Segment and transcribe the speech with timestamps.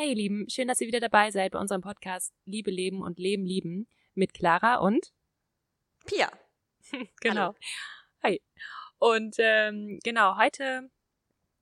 [0.00, 3.18] Hey ihr Lieben, schön, dass ihr wieder dabei seid bei unserem Podcast Liebe leben und
[3.18, 5.12] Leben lieben mit Clara und
[6.06, 6.30] Pia.
[7.20, 7.52] genau.
[7.52, 7.54] Hallo.
[8.22, 8.42] Hi.
[8.98, 10.90] Und ähm, genau, heute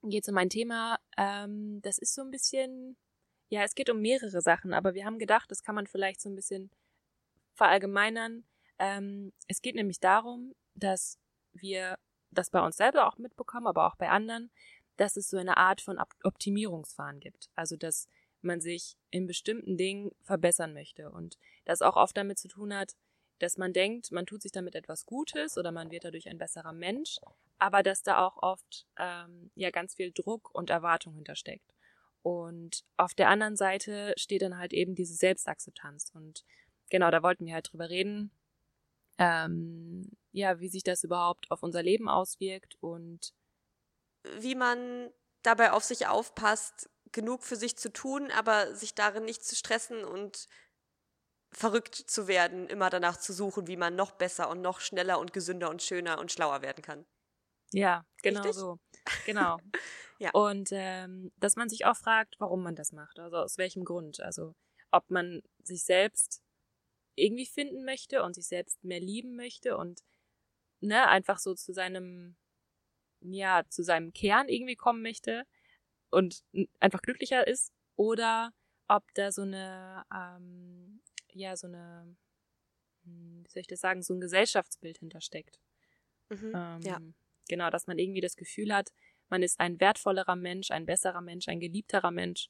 [0.05, 2.97] geht es um ein Thema, ähm, das ist so ein bisschen,
[3.49, 6.29] ja, es geht um mehrere Sachen, aber wir haben gedacht, das kann man vielleicht so
[6.29, 6.71] ein bisschen
[7.55, 8.45] verallgemeinern.
[8.79, 11.19] Ähm, es geht nämlich darum, dass
[11.55, 11.99] wir
[12.31, 14.53] das bei uns selber auch mitbekommen, aber auch bei anderen,
[14.97, 17.51] dass es so eine Art von Op- Optimierungswahn gibt.
[17.57, 18.07] Also, dass
[18.43, 22.95] man sich in bestimmten Dingen verbessern möchte und das auch oft damit zu tun hat,
[23.39, 26.73] dass man denkt, man tut sich damit etwas Gutes oder man wird dadurch ein besserer
[26.73, 27.19] Mensch,
[27.59, 31.73] aber dass da auch oft ähm, ja ganz viel Druck und Erwartung hintersteckt.
[32.23, 36.11] Und auf der anderen Seite steht dann halt eben diese Selbstakzeptanz.
[36.15, 36.45] Und
[36.91, 38.33] genau, da wollten wir halt drüber reden,
[39.19, 43.33] ähm, ja, wie sich das überhaupt auf unser Leben auswirkt und
[44.41, 45.11] Wie man
[45.43, 50.05] dabei auf sich aufpasst, genug für sich zu tun, aber sich darin nicht zu stressen
[50.05, 50.49] und
[51.51, 55.33] verrückt zu werden, immer danach zu suchen, wie man noch besser und noch schneller und
[55.33, 57.07] gesünder und schöner und schlauer werden kann.
[57.73, 58.57] Ja, genau Richtig?
[58.57, 58.79] so.
[59.27, 59.59] Genau.
[60.21, 60.31] Ja.
[60.33, 64.19] Und ähm, dass man sich auch fragt, warum man das macht, also aus welchem Grund.
[64.19, 64.57] Also
[64.91, 66.43] ob man sich selbst
[67.15, 70.01] irgendwie finden möchte und sich selbst mehr lieben möchte und
[70.81, 72.37] ne, einfach so zu seinem,
[73.21, 75.47] ja, zu seinem Kern irgendwie kommen möchte
[76.11, 76.43] und
[76.81, 78.53] einfach glücklicher ist, oder
[78.89, 81.01] ob da so eine, ähm,
[81.33, 82.17] ja, so eine,
[83.05, 85.61] hm, wie soll ich das sagen, so ein Gesellschaftsbild hintersteckt.
[86.31, 86.53] Mhm.
[86.55, 87.01] Ähm, Ja.
[87.49, 88.93] Genau, dass man irgendwie das Gefühl hat,
[89.31, 92.49] man ist ein wertvollerer Mensch, ein besserer Mensch, ein geliebterer Mensch,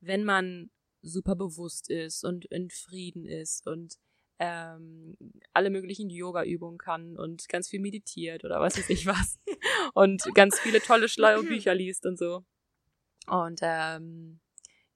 [0.00, 0.70] wenn man
[1.02, 3.96] super bewusst ist und in Frieden ist und
[4.38, 5.16] ähm,
[5.52, 9.38] alle möglichen Yoga-Übungen kann und ganz viel meditiert oder was weiß ich was.
[9.94, 12.44] und ganz viele tolle, schlaue Bücher liest und so.
[13.30, 14.40] Und ähm,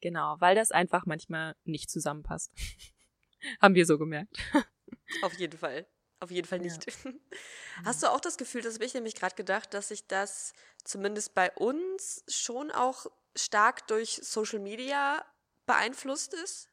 [0.00, 2.52] genau, weil das einfach manchmal nicht zusammenpasst.
[3.60, 4.36] Haben wir so gemerkt.
[5.22, 5.86] Auf jeden Fall.
[6.20, 6.72] Auf jeden Fall Ja.
[6.72, 6.86] nicht.
[7.84, 10.52] Hast du auch das Gefühl, das habe ich nämlich gerade gedacht, dass sich das
[10.84, 15.24] zumindest bei uns schon auch stark durch Social Media
[15.66, 16.68] beeinflusst ist?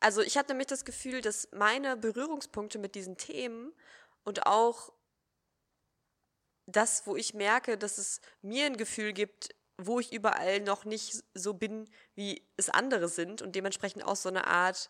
[0.00, 3.72] Also ich habe nämlich das Gefühl, dass meine Berührungspunkte mit diesen Themen
[4.24, 4.92] und auch
[6.66, 9.54] das, wo ich merke, dass es mir ein Gefühl gibt,
[9.86, 14.28] wo ich überall noch nicht so bin, wie es andere sind und dementsprechend auch so
[14.28, 14.88] eine Art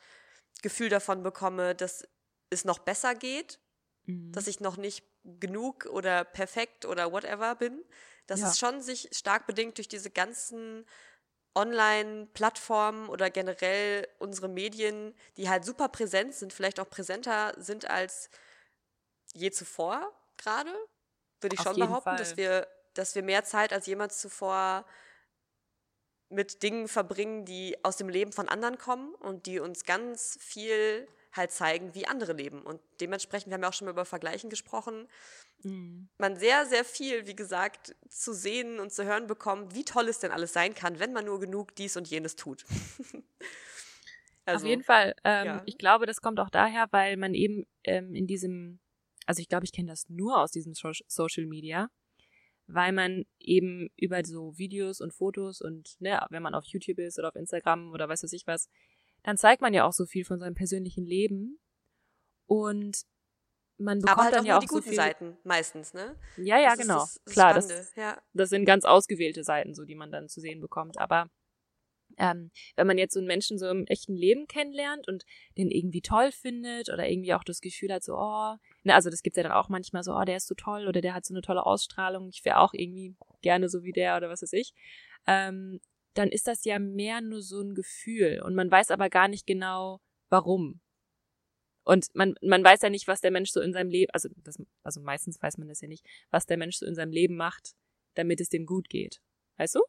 [0.62, 2.08] Gefühl davon bekomme, dass
[2.50, 3.60] es noch besser geht,
[4.06, 4.32] Mhm.
[4.32, 7.84] dass ich noch nicht genug oder perfekt oder whatever bin.
[8.26, 8.44] Das Ja.
[8.44, 10.86] ist schon sich stark bedingt durch diese ganzen
[11.54, 18.30] Online-Plattformen oder generell unsere Medien, die halt super präsent sind, vielleicht auch präsenter sind als
[19.34, 20.72] je zuvor gerade,
[21.40, 22.36] würde ich Auf schon behaupten, dass Fall.
[22.36, 24.84] wir, dass wir mehr Zeit als jemals zuvor
[26.28, 31.06] mit Dingen verbringen, die aus dem Leben von anderen kommen und die uns ganz viel
[31.32, 32.62] halt zeigen, wie andere leben.
[32.62, 35.08] Und dementsprechend, wir haben ja auch schon mal über Vergleichen gesprochen,
[35.64, 36.08] Mhm.
[36.18, 40.18] man sehr, sehr viel, wie gesagt, zu sehen und zu hören bekommt, wie toll es
[40.18, 42.64] denn alles sein kann, wenn man nur genug dies und jenes tut.
[44.46, 45.14] Auf jeden Fall.
[45.22, 45.62] Ähm, ja.
[45.66, 48.80] Ich glaube, das kommt auch daher, weil man eben ähm, in diesem,
[49.24, 51.88] also ich glaube, ich kenne das nur aus diesem so Social Media,
[52.74, 57.18] weil man eben über so Videos und Fotos und ne, wenn man auf YouTube ist
[57.18, 58.68] oder auf Instagram oder weiß was ich was,
[59.22, 61.58] dann zeigt man ja auch so viel von seinem persönlichen Leben
[62.46, 63.02] und
[63.78, 64.96] man bekommt Aber halt auch dann ja nur auch die so guten viel.
[64.96, 66.16] Seiten meistens, ne?
[66.36, 66.98] Ja, ja, Das ist genau.
[67.00, 68.22] das- das Klar, das, ja.
[68.32, 70.98] das sind ganz ausgewählte Seiten, so die man dann zu sehen bekommt.
[70.98, 71.30] Aber
[72.18, 75.24] ähm, wenn man jetzt so einen Menschen so im echten Leben kennenlernt und
[75.56, 79.22] den irgendwie toll findet oder irgendwie auch das Gefühl hat, so, oh, ne, also das
[79.22, 81.34] gibt's ja dann auch manchmal so, oh, der ist so toll oder der hat so
[81.34, 84.72] eine tolle Ausstrahlung, ich wäre auch irgendwie gerne so wie der oder was weiß ich,
[85.26, 85.80] ähm,
[86.14, 89.46] dann ist das ja mehr nur so ein Gefühl und man weiß aber gar nicht
[89.46, 90.80] genau, warum.
[91.84, 94.56] Und man, man weiß ja nicht, was der Mensch so in seinem Leben, also das,
[94.82, 97.74] also meistens weiß man das ja nicht, was der Mensch so in seinem Leben macht,
[98.14, 99.20] damit es dem gut geht.
[99.56, 99.80] Weißt du?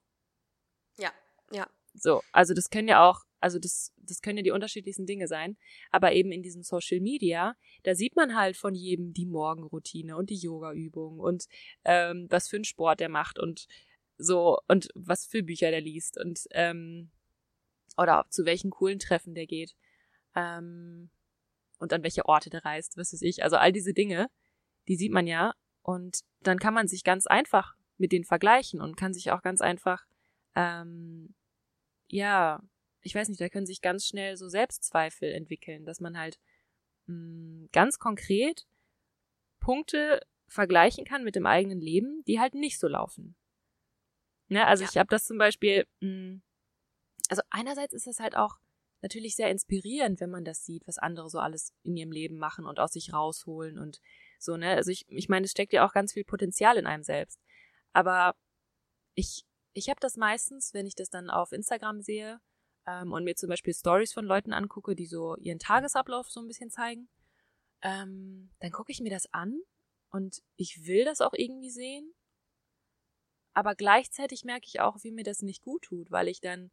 [0.98, 1.12] Ja,
[1.52, 1.68] ja.
[1.94, 5.58] So, also das können ja auch, also das, das können ja die unterschiedlichsten Dinge sein.
[5.92, 10.30] Aber eben in diesem Social Media, da sieht man halt von jedem die Morgenroutine und
[10.30, 11.46] die Yoga-Übung und
[11.86, 13.68] ähm, was für einen Sport der macht und
[14.18, 17.12] so und was für Bücher der liest und ähm,
[17.98, 19.76] oder zu welchen coolen Treffen der geht.
[20.36, 21.10] Ähm,
[21.80, 23.44] und an welche Orte der reist, was weiß ich.
[23.44, 24.30] Also all diese Dinge,
[24.88, 25.54] die sieht man ja.
[25.82, 29.62] Und dann kann man sich ganz einfach mit denen vergleichen und kann sich auch ganz
[29.62, 30.06] einfach,
[30.56, 31.36] ähm,
[32.14, 32.62] ja,
[33.02, 36.40] ich weiß nicht, da können sich ganz schnell so Selbstzweifel entwickeln, dass man halt
[37.08, 38.68] mh, ganz konkret
[39.60, 43.36] Punkte vergleichen kann mit dem eigenen Leben, die halt nicht so laufen.
[44.48, 44.90] Ne, also Ja.
[44.92, 46.40] ich habe das zum Beispiel, mh,
[47.30, 48.58] also einerseits ist es halt auch
[49.02, 52.68] natürlich sehr inspirierend, wenn man das sieht, was andere so alles in ihrem Leben machen
[52.68, 54.00] und aus sich rausholen und
[54.38, 54.76] so, ne?
[54.76, 57.40] Also ich, ich meine, es steckt ja auch ganz viel Potenzial in einem selbst.
[57.92, 58.36] Aber
[59.16, 62.40] ich, ich habe das meistens, wenn ich das dann auf Instagram sehe
[62.86, 66.48] ähm, und mir zum Beispiel Stories von Leuten angucke, die so ihren Tagesablauf so ein
[66.48, 67.10] bisschen zeigen,
[67.82, 69.60] ähm, dann gucke ich mir das an
[70.10, 72.14] und ich will das auch irgendwie sehen.
[73.54, 76.72] Aber gleichzeitig merke ich auch, wie mir das nicht gut tut, weil ich dann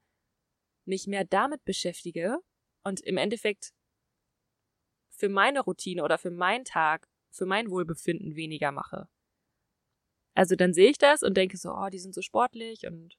[0.85, 2.38] mich mehr damit beschäftige
[2.85, 3.73] und im Endeffekt
[5.11, 9.08] für meine Routine oder für meinen Tag, für mein Wohlbefinden weniger mache.
[10.35, 13.17] Also dann sehe ich das und denke so, oh, die sind so sportlich und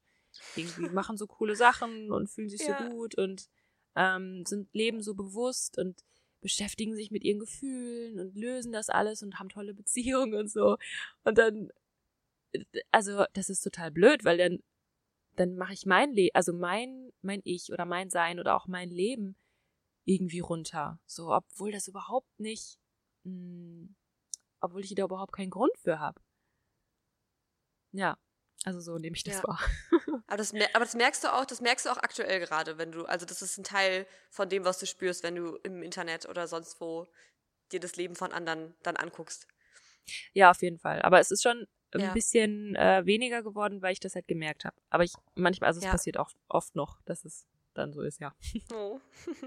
[0.56, 2.78] irgendwie machen so coole Sachen und fühlen sich ja.
[2.78, 3.50] so gut und
[3.96, 6.04] ähm, sind leben so bewusst und
[6.42, 10.78] beschäftigen sich mit ihren Gefühlen und lösen das alles und haben tolle Beziehungen und so.
[11.24, 11.70] Und dann,
[12.92, 14.60] also das ist total blöd, weil dann,
[15.36, 18.90] dann mache ich mein Leben, also mein, mein Ich oder mein Sein oder auch mein
[18.90, 19.36] Leben
[20.06, 21.00] irgendwie runter.
[21.06, 22.80] So, obwohl das überhaupt nicht,
[23.24, 23.96] mh, hm,
[24.60, 26.22] obwohl ich da überhaupt keinen Grund für habe.
[27.92, 28.18] Ja,
[28.64, 29.44] also so nehme ich das ja.
[29.44, 29.60] wahr.
[30.28, 33.06] aber, das, aber das merkst du auch, das merkst du auch aktuell gerade, wenn du,
[33.06, 36.48] also das ist ein Teil von dem, was du spürst, wenn du im Internet oder
[36.48, 37.08] sonst wo
[37.72, 39.48] dir das Leben von anderen dann anguckst.
[40.34, 41.02] Ja, auf jeden Fall.
[41.02, 42.14] Aber es ist schon ein ja.
[42.14, 44.76] bisschen äh, weniger geworden, weil ich das halt gemerkt habe.
[44.90, 45.92] Aber ich manchmal, also es ja.
[45.92, 48.34] passiert auch oft noch, dass es dann so ist, ja.
[48.74, 49.00] Oh.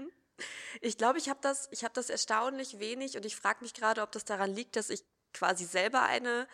[0.81, 4.01] Ich glaube, ich habe das, ich habe das erstaunlich wenig und ich frage mich gerade,
[4.01, 5.01] ob das daran liegt, dass ich
[5.31, 6.45] quasi selber eine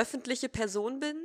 [0.00, 1.16] öffentliche Person bin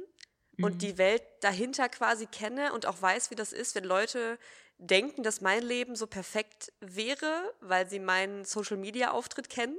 [0.62, 0.80] und mhm.
[0.80, 4.38] die Welt dahinter quasi kenne und auch weiß, wie das ist, wenn Leute
[4.77, 9.77] denken, dass mein Leben so perfekt wäre, weil sie meinen Social-Media-Auftritt kennen.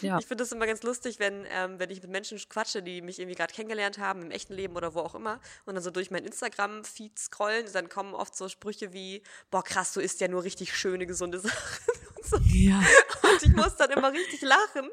[0.00, 0.18] Ja.
[0.18, 3.18] Ich finde das immer ganz lustig, wenn, ähm, wenn ich mit Menschen quatsche, die mich
[3.18, 6.10] irgendwie gerade kennengelernt haben, im echten Leben oder wo auch immer, und dann so durch
[6.10, 10.44] mein Instagram-Feed scrollen, dann kommen oft so Sprüche wie, boah krass, du isst ja nur
[10.44, 11.95] richtig schöne, gesunde Sachen.
[12.32, 12.48] Und, so.
[12.52, 12.80] ja.
[13.22, 14.90] und ich muss dann immer richtig lachen,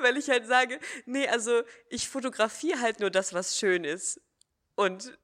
[0.00, 4.20] weil ich halt sage, nee, also ich fotografiere halt nur das, was schön ist.
[4.74, 5.16] Und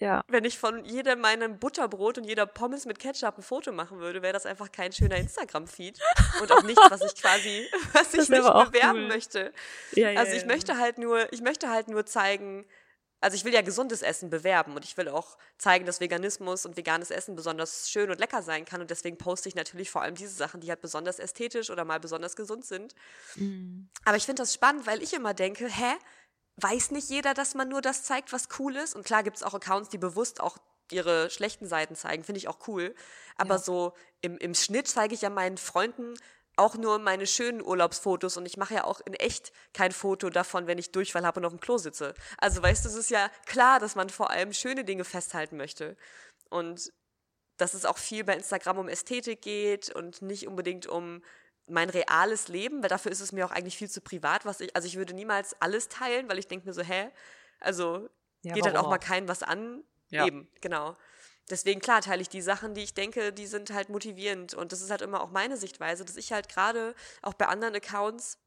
[0.00, 0.24] ja.
[0.28, 4.22] wenn ich von jedem meinem Butterbrot und jeder Pommes mit Ketchup ein Foto machen würde,
[4.22, 6.00] wäre das einfach kein schöner Instagram-Feed.
[6.40, 9.08] Und auch nichts, was ich quasi, was ich nicht bewerben cool.
[9.08, 9.52] möchte.
[9.92, 10.48] Ja, ja, also ich ja.
[10.48, 12.66] möchte halt nur, ich möchte halt nur zeigen,
[13.20, 16.76] also ich will ja gesundes Essen bewerben und ich will auch zeigen, dass Veganismus und
[16.76, 20.14] veganes Essen besonders schön und lecker sein kann und deswegen poste ich natürlich vor allem
[20.14, 22.94] diese Sachen, die halt besonders ästhetisch oder mal besonders gesund sind.
[23.36, 23.88] Mhm.
[24.04, 25.94] Aber ich finde das spannend, weil ich immer denke, hä,
[26.56, 28.94] weiß nicht jeder, dass man nur das zeigt, was cool ist.
[28.94, 30.58] Und klar gibt es auch Accounts, die bewusst auch
[30.90, 32.94] ihre schlechten Seiten zeigen, finde ich auch cool.
[33.36, 33.60] Aber ja.
[33.60, 36.14] so im, im Schnitt zeige ich ja meinen Freunden
[36.56, 40.66] auch nur meine schönen Urlaubsfotos und ich mache ja auch in echt kein Foto davon,
[40.66, 42.14] wenn ich Durchfall habe und auf dem Klo sitze.
[42.38, 45.96] Also weißt du, es ist ja klar, dass man vor allem schöne Dinge festhalten möchte.
[46.50, 46.92] Und
[47.56, 51.22] dass es auch viel bei Instagram um Ästhetik geht und nicht unbedingt um
[51.66, 54.74] mein reales Leben, weil dafür ist es mir auch eigentlich viel zu privat, was ich,
[54.76, 57.10] also ich würde niemals alles teilen, weil ich denke mir so, hä,
[57.60, 58.08] also
[58.42, 59.82] ja, geht dann auch, auch mal keinem was an.
[60.10, 60.26] Ja.
[60.26, 60.96] Eben, genau.
[61.50, 64.54] Deswegen, klar, teile ich die Sachen, die ich denke, die sind halt motivierend.
[64.54, 67.74] Und das ist halt immer auch meine Sichtweise, dass ich halt gerade auch bei anderen
[67.74, 68.38] Accounts,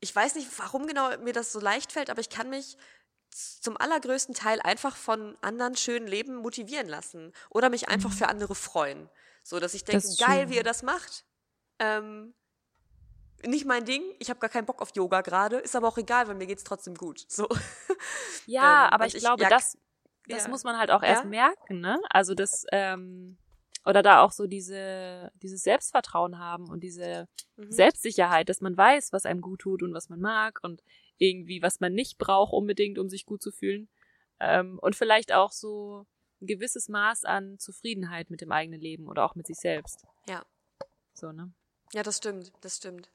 [0.00, 2.78] ich weiß nicht, warum genau mir das so leicht fällt, aber ich kann mich
[3.60, 8.14] zum allergrößten Teil einfach von anderen schönen Leben motivieren lassen oder mich einfach mhm.
[8.14, 9.08] für andere freuen.
[9.42, 10.50] So, dass ich denke, geil, schön.
[10.50, 11.24] wie ihr das macht.
[11.78, 12.34] Ähm,
[13.46, 16.28] nicht mein Ding, ich habe gar keinen Bock auf Yoga gerade, ist aber auch egal,
[16.28, 17.24] weil mir geht's trotzdem gut.
[17.28, 17.48] So.
[18.46, 19.78] Ja, ähm, aber ich, ich glaube, ja, das,
[20.26, 20.50] das ja.
[20.50, 21.30] muss man halt auch erst ja?
[21.30, 22.00] merken, ne?
[22.10, 23.38] Also das, ähm,
[23.84, 27.70] oder da auch so diese, dieses Selbstvertrauen haben und diese mhm.
[27.70, 30.82] Selbstsicherheit, dass man weiß, was einem gut tut und was man mag und
[31.18, 33.88] irgendwie, was man nicht braucht unbedingt, um sich gut zu fühlen.
[34.38, 36.06] Ähm, und vielleicht auch so
[36.40, 40.06] ein gewisses Maß an Zufriedenheit mit dem eigenen Leben oder auch mit sich selbst.
[40.28, 40.44] Ja.
[41.14, 41.52] So, ne?
[41.92, 43.10] Ja, das stimmt, das stimmt.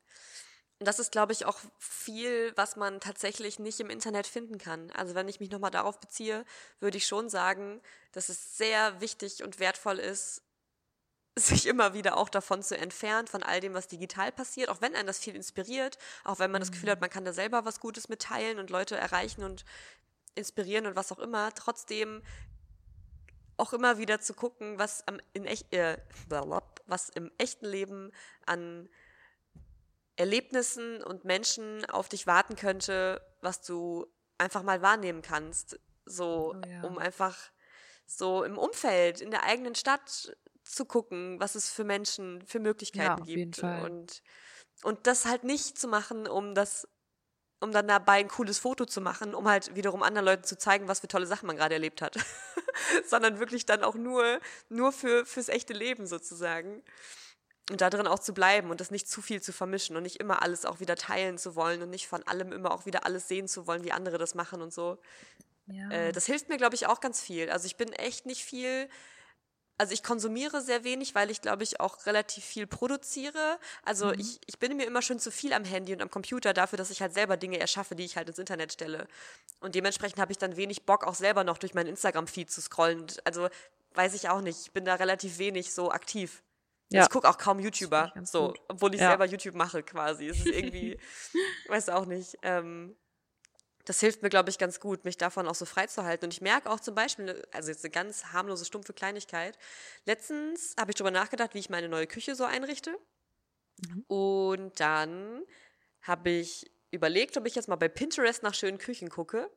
[0.80, 4.92] Und das ist, glaube ich, auch viel, was man tatsächlich nicht im Internet finden kann.
[4.92, 6.46] Also wenn ich mich nochmal darauf beziehe,
[6.80, 10.42] würde ich schon sagen, dass es sehr wichtig und wertvoll ist,
[11.38, 14.96] sich immer wieder auch davon zu entfernen, von all dem, was digital passiert, auch wenn
[14.96, 17.04] einen das viel inspiriert, auch wenn man das Gefühl hat, mhm.
[17.04, 19.66] man kann da selber was Gutes mitteilen und Leute erreichen und
[20.36, 21.54] inspirieren und was auch immer.
[21.54, 22.22] Trotzdem
[23.58, 25.98] auch immer wieder zu gucken, was am, in echt, äh,
[26.86, 28.12] was im echten Leben
[28.46, 28.90] an
[30.18, 34.08] Erlebnissen und Menschen auf dich warten könnte, was du
[34.38, 35.80] einfach mal wahrnehmen kannst.
[36.06, 36.82] So, oh ja.
[36.84, 37.38] um einfach
[38.06, 43.26] so im Umfeld, in der eigenen Stadt zu gucken, was es für Menschen, für Möglichkeiten
[43.26, 43.60] ja, gibt.
[43.64, 44.22] Und,
[44.84, 46.88] und das halt nicht zu machen, um das
[47.62, 50.88] um dann dabei ein cooles Foto zu machen, um halt wiederum anderen Leuten zu zeigen,
[50.88, 52.18] was für tolle Sachen man gerade erlebt hat.
[53.06, 56.84] Sondern wirklich dann auch nur, nur für, fürs echte Leben sozusagen.
[57.72, 60.18] Und da drin auch zu bleiben und das nicht zu viel zu vermischen und nicht
[60.18, 63.28] immer alles auch wieder teilen zu wollen und nicht von allem immer auch wieder alles
[63.28, 65.00] sehen zu wollen, wie andere das machen und so.
[65.66, 65.90] Ja.
[65.90, 67.50] Äh, das hilft mir, glaube ich, auch ganz viel.
[67.50, 68.88] Also ich bin echt nicht viel
[69.78, 73.60] also ich konsumiere sehr wenig, weil ich, glaube ich, auch relativ viel produziere.
[73.84, 74.20] Also mhm.
[74.20, 76.92] ich, ich bin mir immer schon zu viel am Handy und am Computer dafür, dass
[76.92, 79.08] ich halt selber Dinge erschaffe, die ich halt ins Internet stelle.
[79.60, 83.06] Und dementsprechend habe ich dann wenig Bock, auch selber noch durch meinen Instagram-Feed zu scrollen.
[83.26, 83.50] Also
[83.96, 84.60] weiß ich auch nicht.
[84.62, 86.42] Ich bin da relativ wenig so aktiv.
[86.90, 87.04] Ja.
[87.04, 89.10] Ich gucke auch kaum YouTuber, so, obwohl ich ja.
[89.10, 90.28] selber YouTube mache quasi.
[90.28, 91.00] Es ist irgendwie,
[91.68, 92.38] weiß auch nicht.
[92.44, 92.96] Ähm,
[93.86, 96.26] das hilft mir, glaube ich, ganz gut, mich davon auch so freizuhalten.
[96.26, 99.58] Und ich merke auch zum Beispiel, also jetzt eine ganz harmlose, stumpfe Kleinigkeit.
[100.06, 102.98] Letztens habe ich darüber nachgedacht, wie ich meine neue Küche so einrichte.
[103.88, 104.06] Mhm.
[104.08, 105.44] Und dann
[106.02, 109.52] habe ich überlegt, ob ich jetzt mal bei Pinterest nach schönen Küchen gucke.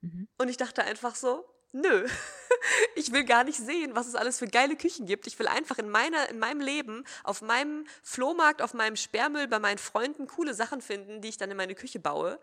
[0.00, 0.28] Mhm.
[0.38, 2.06] Und ich dachte einfach so, nö,
[2.94, 5.26] ich will gar nicht sehen, was es alles für geile Küchen gibt.
[5.26, 9.58] Ich will einfach in, meiner, in meinem Leben, auf meinem Flohmarkt, auf meinem Sperrmüll, bei
[9.58, 12.38] meinen Freunden coole Sachen finden, die ich dann in meine Küche baue.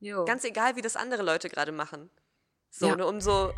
[0.00, 0.24] Jo.
[0.24, 2.10] Ganz egal, wie das andere Leute gerade machen.
[2.70, 2.96] So, ja.
[2.96, 3.54] ne, um so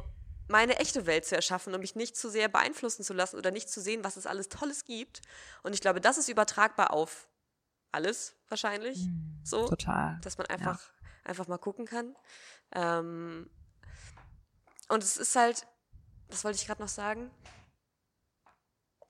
[0.48, 3.68] meine echte Welt zu erschaffen, um mich nicht zu sehr beeinflussen zu lassen oder nicht
[3.68, 5.20] zu sehen, was es alles Tolles gibt.
[5.62, 7.28] Und ich glaube, das ist übertragbar auf
[7.92, 8.98] alles wahrscheinlich.
[8.98, 9.68] Mhm, so.
[9.68, 10.18] Total.
[10.22, 11.08] Dass man einfach, ja.
[11.24, 12.16] einfach mal gucken kann.
[12.72, 13.50] Ähm,
[14.88, 15.66] und es ist halt,
[16.28, 17.30] was wollte ich gerade noch sagen?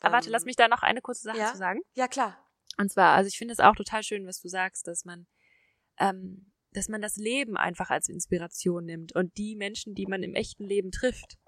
[0.01, 1.51] Aber warte, lass ähm, mich da noch eine kurze Sache ja?
[1.51, 1.81] zu sagen.
[1.95, 2.37] Ja, klar.
[2.77, 5.27] Und zwar, also ich finde es auch total schön, was du sagst, dass man
[5.99, 10.35] ähm, dass man das Leben einfach als Inspiration nimmt und die Menschen, die man im
[10.35, 11.39] echten Leben trifft.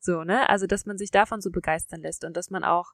[0.00, 0.48] So, ne?
[0.48, 2.92] Also, dass man sich davon so begeistern lässt und dass man auch,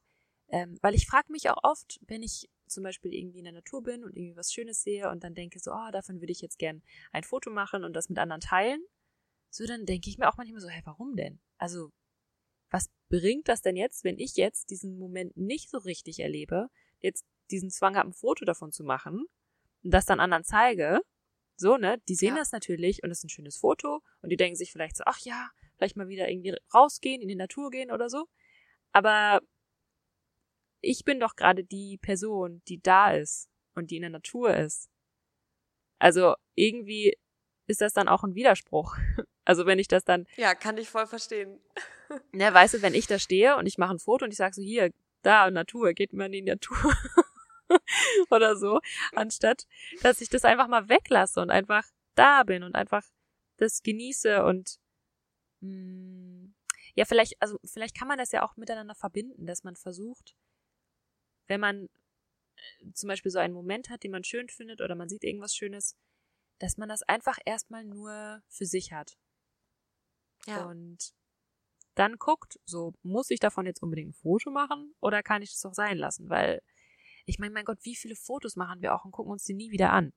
[0.49, 3.81] ähm, weil ich frage mich auch oft, wenn ich zum Beispiel irgendwie in der Natur
[3.81, 6.59] bin und irgendwie was Schönes sehe und dann denke so, oh, davon würde ich jetzt
[6.59, 8.83] gern ein Foto machen und das mit anderen teilen.
[9.49, 11.39] So, dann denke ich mir auch manchmal so, hä, warum denn?
[11.57, 11.91] Also,
[12.69, 17.25] was bringt das denn jetzt, wenn ich jetzt diesen Moment nicht so richtig erlebe, jetzt
[17.49, 19.25] diesen Zwang habe, ein Foto davon zu machen
[19.83, 21.01] und das dann anderen zeige
[21.59, 22.01] so, ne?
[22.07, 22.37] Die sehen ja.
[22.37, 25.19] das natürlich und es ist ein schönes Foto und die denken sich vielleicht so, ach
[25.19, 28.27] ja, vielleicht mal wieder irgendwie rausgehen, in die Natur gehen oder so.
[28.93, 29.41] Aber
[30.81, 34.89] ich bin doch gerade die Person, die da ist und die in der Natur ist.
[35.99, 37.17] Also irgendwie
[37.67, 38.95] ist das dann auch ein Widerspruch.
[39.49, 40.27] Also wenn ich das dann.
[40.37, 41.59] Ja, kann ich voll verstehen.
[42.31, 44.55] Ne, weißt du, wenn ich da stehe und ich mache ein Foto und ich sage
[44.55, 44.91] so, hier,
[45.21, 46.75] da, Natur, geht mal in die Natur.
[48.31, 48.79] oder so,
[49.13, 49.67] anstatt
[50.01, 53.03] dass ich das einfach mal weglasse und einfach da bin und einfach
[53.57, 54.79] das genieße und
[55.61, 56.55] mh, hm,
[56.95, 60.35] ja, vielleicht, also vielleicht kann man das ja auch miteinander verbinden, dass man versucht,
[61.45, 65.09] wenn man äh, zum Beispiel so einen Moment hat, den man schön findet oder man
[65.09, 65.95] sieht irgendwas Schönes,
[66.57, 69.15] dass man das einfach erstmal nur für sich hat.
[70.45, 70.65] Ja.
[70.65, 71.13] Und
[71.95, 75.65] dann guckt, so, muss ich davon jetzt unbedingt ein Foto machen oder kann ich das
[75.65, 76.29] auch sein lassen?
[76.29, 76.61] Weil
[77.25, 79.71] ich meine, mein Gott, wie viele Fotos machen wir auch und gucken uns die nie
[79.71, 80.13] wieder an.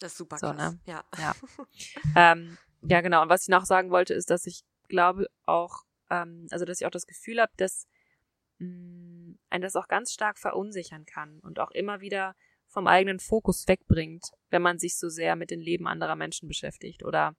[0.00, 0.72] Das ist super so, krass.
[0.72, 0.80] Ne?
[0.86, 1.04] Ja.
[1.18, 1.34] Ja.
[2.16, 3.22] ähm, ja, genau.
[3.22, 6.86] Und was ich noch sagen wollte, ist, dass ich glaube auch, ähm, also dass ich
[6.86, 7.86] auch das Gefühl habe, dass
[8.58, 12.34] mh, mm, ein das auch ganz stark verunsichern kann und auch immer wieder
[12.66, 17.02] vom eigenen Fokus wegbringt, wenn man sich so sehr mit dem Leben anderer Menschen beschäftigt.
[17.02, 17.34] Oder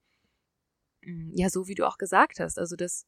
[1.34, 3.06] ja, so wie du auch gesagt hast, also dass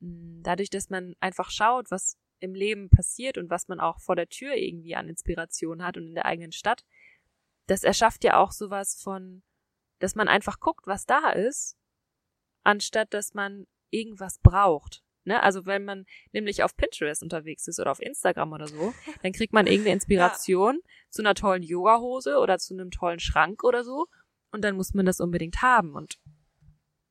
[0.00, 4.00] mh, mm, dadurch, dass man einfach schaut, was im Leben passiert und was man auch
[4.00, 6.84] vor der Tür irgendwie an Inspiration hat und in der eigenen Stadt,
[7.66, 9.42] das erschafft ja auch sowas von,
[9.98, 11.76] dass man einfach guckt, was da ist,
[12.64, 15.02] anstatt dass man irgendwas braucht.
[15.24, 15.42] Ne?
[15.42, 19.52] Also wenn man nämlich auf Pinterest unterwegs ist oder auf Instagram oder so, dann kriegt
[19.52, 20.90] man irgendeine Inspiration ja.
[21.10, 24.06] zu einer tollen Yoga-Hose oder zu einem tollen Schrank oder so
[24.50, 26.18] und dann muss man das unbedingt haben und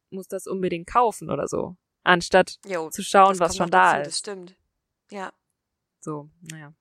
[0.10, 4.08] muss das unbedingt kaufen oder so, anstatt jo, zu schauen, was schon da dazu, ist.
[4.08, 4.56] Das stimmt.
[5.12, 5.32] Ja.
[6.00, 6.74] So, naja.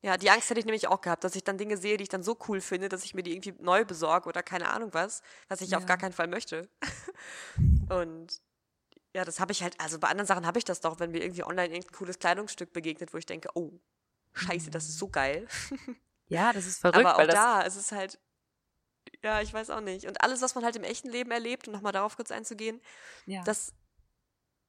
[0.00, 2.08] Ja, die Angst hätte ich nämlich auch gehabt, dass ich dann Dinge sehe, die ich
[2.08, 5.22] dann so cool finde, dass ich mir die irgendwie neu besorge oder keine Ahnung was,
[5.48, 5.78] was ich ja.
[5.78, 6.68] auf gar keinen Fall möchte.
[7.88, 8.40] Und
[9.12, 11.22] ja, das habe ich halt, also bei anderen Sachen habe ich das doch, wenn mir
[11.22, 13.72] irgendwie online irgendein cooles Kleidungsstück begegnet, wo ich denke, oh,
[14.34, 15.48] scheiße, das ist so geil.
[16.28, 17.04] Ja, das ist verrückt.
[17.04, 18.20] Aber auch da, es ist halt,
[19.22, 20.06] ja, ich weiß auch nicht.
[20.06, 22.80] Und alles, was man halt im echten Leben erlebt, um nochmal darauf kurz einzugehen,
[23.26, 23.42] ja.
[23.44, 23.72] das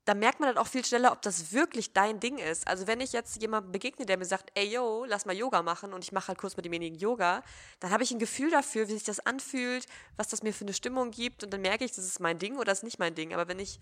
[0.10, 2.68] da merkt man dann auch viel schneller, ob das wirklich dein Ding ist.
[2.68, 5.94] Also wenn ich jetzt jemandem begegne, der mir sagt, ey yo, lass mal Yoga machen
[5.94, 7.44] und ich mache halt kurz mit demjenigen Yoga,
[7.80, 9.86] dann habe ich ein Gefühl dafür, wie sich das anfühlt,
[10.18, 12.56] was das mir für eine Stimmung gibt und dann merke ich, das ist mein Ding
[12.56, 13.36] oder das ist nicht mein Ding.
[13.36, 13.80] Aber wenn ich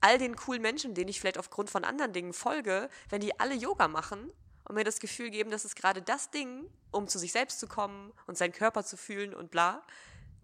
[0.00, 3.54] all den coolen Menschen, denen ich vielleicht aufgrund von anderen Dingen folge, wenn die alle
[3.54, 4.32] Yoga machen
[4.68, 7.66] und mir das Gefühl geben, das ist gerade das Ding, um zu sich selbst zu
[7.66, 9.82] kommen und seinen Körper zu fühlen und bla,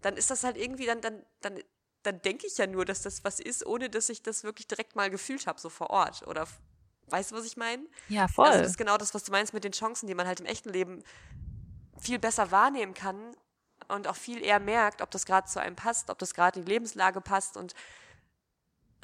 [0.01, 1.59] dann ist das halt irgendwie, dann, dann, dann,
[2.03, 4.95] dann denke ich ja nur, dass das was ist, ohne dass ich das wirklich direkt
[4.95, 6.27] mal gefühlt habe, so vor Ort.
[6.27, 6.47] Oder
[7.07, 7.85] weißt du, was ich meine?
[8.09, 8.47] Ja, voll.
[8.47, 10.45] Also das ist genau das, was du meinst mit den Chancen, die man halt im
[10.45, 11.03] echten Leben
[11.99, 13.35] viel besser wahrnehmen kann
[13.87, 16.65] und auch viel eher merkt, ob das gerade zu einem passt, ob das gerade in
[16.65, 17.73] die Lebenslage passt und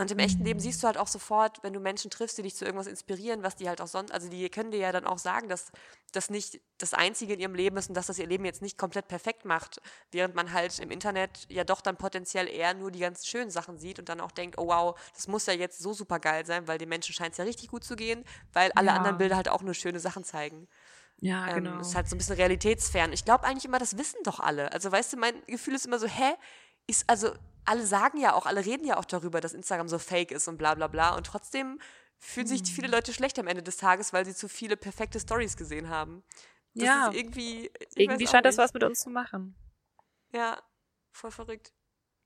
[0.02, 2.56] und im echten Leben siehst du halt auch sofort, wenn du Menschen triffst, die dich
[2.56, 5.20] zu irgendwas inspirieren, was die halt auch sonst, also die können dir ja dann auch
[5.20, 5.72] sagen, dass
[6.12, 8.78] das nicht das Einzige in ihrem Leben ist und dass das ihr Leben jetzt nicht
[8.78, 9.80] komplett perfekt macht,
[10.12, 13.78] während man halt im Internet ja doch dann potenziell eher nur die ganz schönen Sachen
[13.78, 16.68] sieht und dann auch denkt, oh wow, das muss ja jetzt so super geil sein,
[16.68, 18.96] weil den Menschen scheint es ja richtig gut zu gehen, weil alle ja.
[18.96, 20.68] anderen Bilder halt auch nur schöne Sachen zeigen.
[21.20, 21.80] Ja, ähm, genau.
[21.80, 23.14] Ist halt so ein bisschen realitätsfern.
[23.14, 24.72] Ich glaube eigentlich immer, das wissen doch alle.
[24.74, 26.34] Also weißt du, mein Gefühl ist immer so, hä,
[26.92, 27.34] ist also
[27.66, 30.58] alle sagen ja auch, alle reden ja auch darüber, dass Instagram so fake ist und
[30.58, 31.16] bla bla bla.
[31.16, 31.80] Und trotzdem
[32.20, 32.94] fühlen sich viele mhm.
[32.94, 36.24] Leute schlecht am Ende des Tages, weil sie zu viele perfekte Stories gesehen haben.
[36.74, 37.08] Das ja.
[37.08, 37.72] Ist irgendwie.
[37.96, 39.56] Irgendwie scheint das was mit uns zu machen.
[40.32, 40.62] Ja,
[41.12, 41.74] voll verrückt.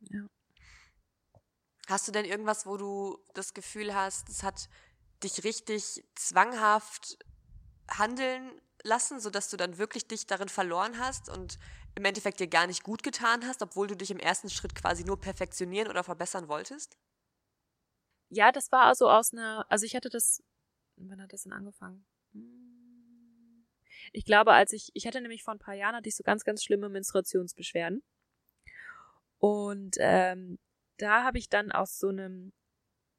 [0.02, 0.26] Ja.
[1.88, 4.70] Hast du denn irgendwas, wo du das Gefühl hast, es hat
[5.24, 7.18] dich richtig zwanghaft
[7.90, 11.60] handeln lassen, sodass du dann wirklich dich darin verloren hast und
[11.96, 15.04] im Endeffekt dir gar nicht gut getan hast, obwohl du dich im ersten Schritt quasi
[15.04, 16.98] nur perfektionieren oder verbessern wolltest?
[18.30, 20.44] Ja, das war also aus einer, also ich hatte das,
[20.98, 22.06] wann hat das denn angefangen?
[24.12, 26.44] Ich glaube, als ich, ich hatte nämlich vor ein paar Jahren, hatte ich so ganz,
[26.44, 28.04] ganz schlimme Menstruationsbeschwerden.
[29.40, 30.58] Und ähm,
[30.98, 32.54] da habe ich dann aus so einem,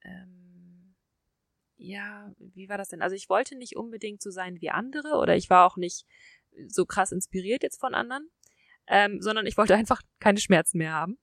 [0.02, 0.96] ähm,
[1.76, 3.02] ja, wie war das denn?
[3.02, 6.06] Also ich wollte nicht unbedingt so sein wie andere oder ich war auch nicht
[6.68, 8.30] so krass inspiriert jetzt von anderen,
[8.88, 11.18] ähm, sondern ich wollte einfach keine Schmerzen mehr haben.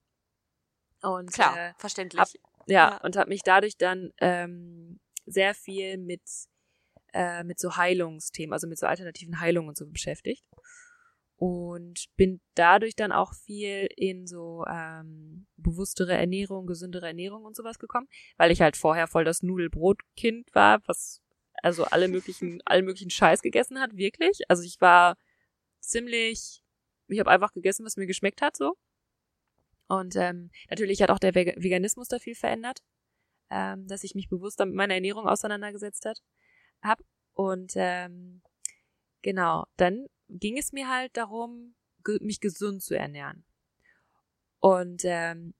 [1.02, 2.20] Und klar, äh, verständlich.
[2.20, 2.28] Hab,
[2.66, 6.22] ja, ja, und habe mich dadurch dann ähm, sehr viel mit
[7.12, 10.44] äh, mit so Heilungsthemen, also mit so alternativen Heilungen und so beschäftigt
[11.36, 17.78] und bin dadurch dann auch viel in so ähm, bewusstere Ernährung, gesündere Ernährung und sowas
[17.78, 21.20] gekommen, weil ich halt vorher voll das Nudelbrotkind war, was
[21.62, 24.40] also alle möglichen, allen möglichen Scheiß gegessen hat, wirklich.
[24.48, 25.16] Also ich war
[25.80, 26.63] ziemlich
[27.08, 28.76] ich habe einfach gegessen, was mir geschmeckt hat, so.
[29.86, 32.80] Und ähm, natürlich hat auch der Veganismus da viel verändert,
[33.50, 36.20] ähm, dass ich mich bewusster mit meiner Ernährung auseinandergesetzt hat,
[36.82, 37.00] hab.
[37.34, 38.42] Und ähm,
[39.22, 43.44] genau, dann ging es mir halt darum, ge mich gesund zu ernähren.
[44.60, 45.54] Und ähm,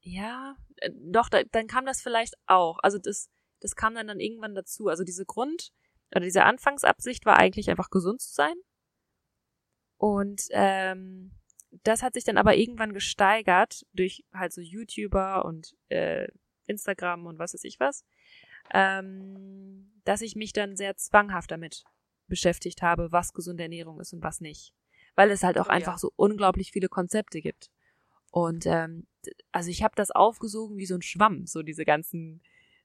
[0.00, 2.78] ja, äh, doch, da, dann kam das vielleicht auch.
[2.82, 3.28] Also das,
[3.60, 4.88] das kam dann dann irgendwann dazu.
[4.88, 5.70] Also diese Grund
[6.10, 8.54] oder diese Anfangsabsicht war eigentlich einfach gesund zu sein.
[10.02, 11.30] Und ähm,
[11.84, 16.26] das hat sich dann aber irgendwann gesteigert durch halt so YouTuber und äh,
[16.66, 18.04] Instagram und was weiß ich was,
[18.74, 21.84] ähm, dass ich mich dann sehr zwanghaft damit
[22.26, 24.74] beschäftigt habe, was gesunde Ernährung ist und was nicht.
[25.14, 25.98] Weil es halt auch oh, einfach ja.
[25.98, 27.70] so unglaublich viele Konzepte gibt.
[28.32, 29.06] Und ähm,
[29.52, 32.42] also ich habe das aufgesogen wie so ein Schwamm, so diese ganzen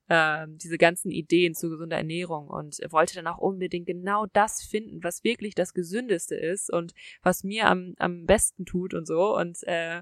[0.08, 5.04] äh, diese ganzen Ideen zu gesunder Ernährung und wollte dann auch unbedingt genau das finden,
[5.04, 9.36] was wirklich das Gesündeste ist und was mir am, am besten tut und so.
[9.36, 10.02] Und äh,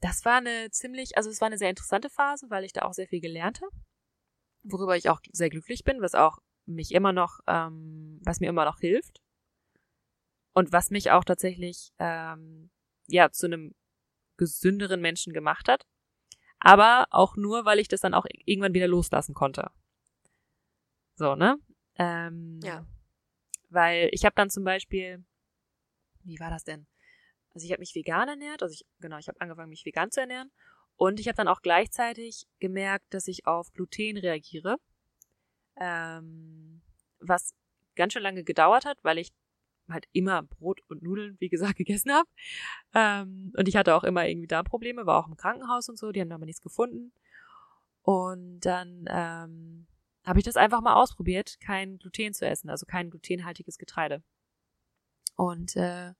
[0.00, 2.92] das war eine ziemlich, also es war eine sehr interessante Phase, weil ich da auch
[2.92, 3.72] sehr viel gelernt habe,
[4.62, 8.64] worüber ich auch sehr glücklich bin, was auch mich immer noch, ähm, was mir immer
[8.64, 9.20] noch hilft
[10.54, 12.70] und was mich auch tatsächlich ähm,
[13.06, 13.74] ja zu einem
[14.36, 15.86] gesünderen Menschen gemacht hat
[16.62, 19.70] aber auch nur, weil ich das dann auch irgendwann wieder loslassen konnte.
[21.16, 21.58] So, ne?
[21.96, 22.86] Ähm, ja.
[23.68, 25.24] Weil ich habe dann zum Beispiel,
[26.22, 26.86] wie war das denn?
[27.54, 30.20] Also ich habe mich vegan ernährt, also ich, genau, ich habe angefangen, mich vegan zu
[30.20, 30.50] ernähren.
[30.96, 34.76] Und ich habe dann auch gleichzeitig gemerkt, dass ich auf Gluten reagiere.
[35.76, 36.80] Ähm,
[37.18, 37.54] was
[37.96, 39.32] ganz schön lange gedauert hat, weil ich
[39.88, 42.28] halt immer Brot und Nudeln, wie gesagt, gegessen habe.
[42.94, 46.20] Ähm, und ich hatte auch immer irgendwie Darmprobleme, war auch im Krankenhaus und so, die
[46.20, 47.12] haben aber nichts gefunden.
[48.02, 49.86] Und dann ähm,
[50.24, 54.22] habe ich das einfach mal ausprobiert, kein Gluten zu essen, also kein glutenhaltiges Getreide.
[55.36, 56.12] Und äh,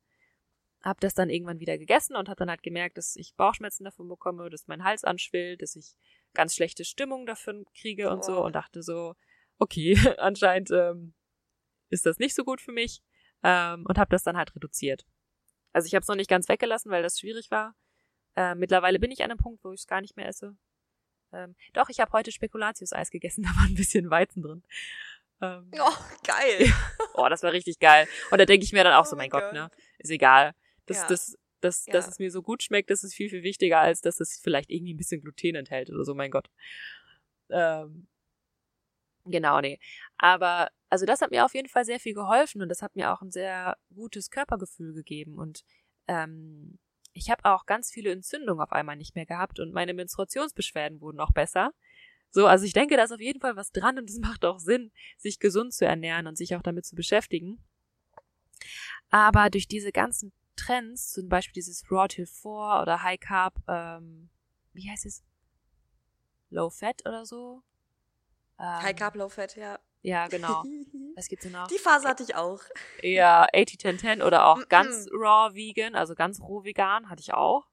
[0.83, 4.09] habe das dann irgendwann wieder gegessen und habe dann halt gemerkt, dass ich Bauchschmerzen davon
[4.09, 5.94] bekomme, dass mein Hals anschwillt, dass ich
[6.35, 9.14] ganz schlechte Stimmung davon kriege und so und dachte so,
[9.59, 11.14] okay, anscheinend ähm,
[11.88, 13.03] ist das nicht so gut für mich
[13.42, 15.07] ähm, und habe das dann halt reduziert.
[15.72, 17.74] Also ich habe es noch nicht ganz weggelassen, weil das schwierig war.
[18.37, 20.57] Äh, mittlerweile bin ich an einem Punkt, wo ich es gar nicht mehr esse.
[21.33, 24.62] Ähm, doch, ich habe heute Spekulatius-Eis gegessen, da war ein bisschen Weizen drin.
[25.40, 25.92] Ähm, oh,
[26.24, 26.72] geil.
[27.14, 28.07] oh, das war richtig geil.
[28.31, 29.70] Und da denke ich mir dann auch oh so, mein Gott, Gott, ne?
[29.98, 30.52] Ist egal.
[30.87, 31.09] Das, ja.
[31.09, 31.92] das, das, ja.
[31.92, 34.70] dass es mir so gut schmeckt, das ist viel, viel wichtiger, als dass es vielleicht
[34.70, 36.48] irgendwie ein bisschen Gluten enthält oder so, mein Gott.
[37.50, 38.07] Ähm,
[39.24, 39.81] genau, nee.
[40.18, 43.14] Aber also das hat mir auf jeden Fall sehr viel geholfen und das hat mir
[43.14, 45.38] auch ein sehr gutes Körpergefühl gegeben.
[45.38, 45.64] Und
[46.07, 46.78] ähm,
[47.14, 51.18] ich habe auch ganz viele Entzündungen auf einmal nicht mehr gehabt und meine Menstruationsbeschwerden wurden
[51.18, 51.72] auch besser.
[52.28, 54.59] So, also ich denke, da ist auf jeden Fall was dran und es macht auch
[54.59, 57.64] Sinn, sich gesund zu ernähren und sich auch damit zu beschäftigen.
[59.09, 64.28] Aber durch diese ganzen Trends, zum Beispiel dieses Raw Till 4 oder High Carb, ähm,
[64.74, 65.24] wie heißt es?
[66.50, 67.62] Low Fat oder so?
[68.59, 69.78] Ähm, High Carb, Low Fat, ja.
[70.02, 70.62] Ja, genau.
[71.16, 71.68] Was gibt's denn noch?
[71.68, 72.60] Die Phase hatte ich auch.
[73.02, 77.68] Ja, 80-10-10 oder auch ganz raw vegan, also ganz roh vegan hatte ich auch.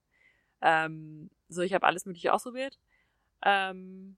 [0.61, 2.77] Ähm, so, ich habe alles mögliche ausprobiert.
[3.43, 4.17] Ähm,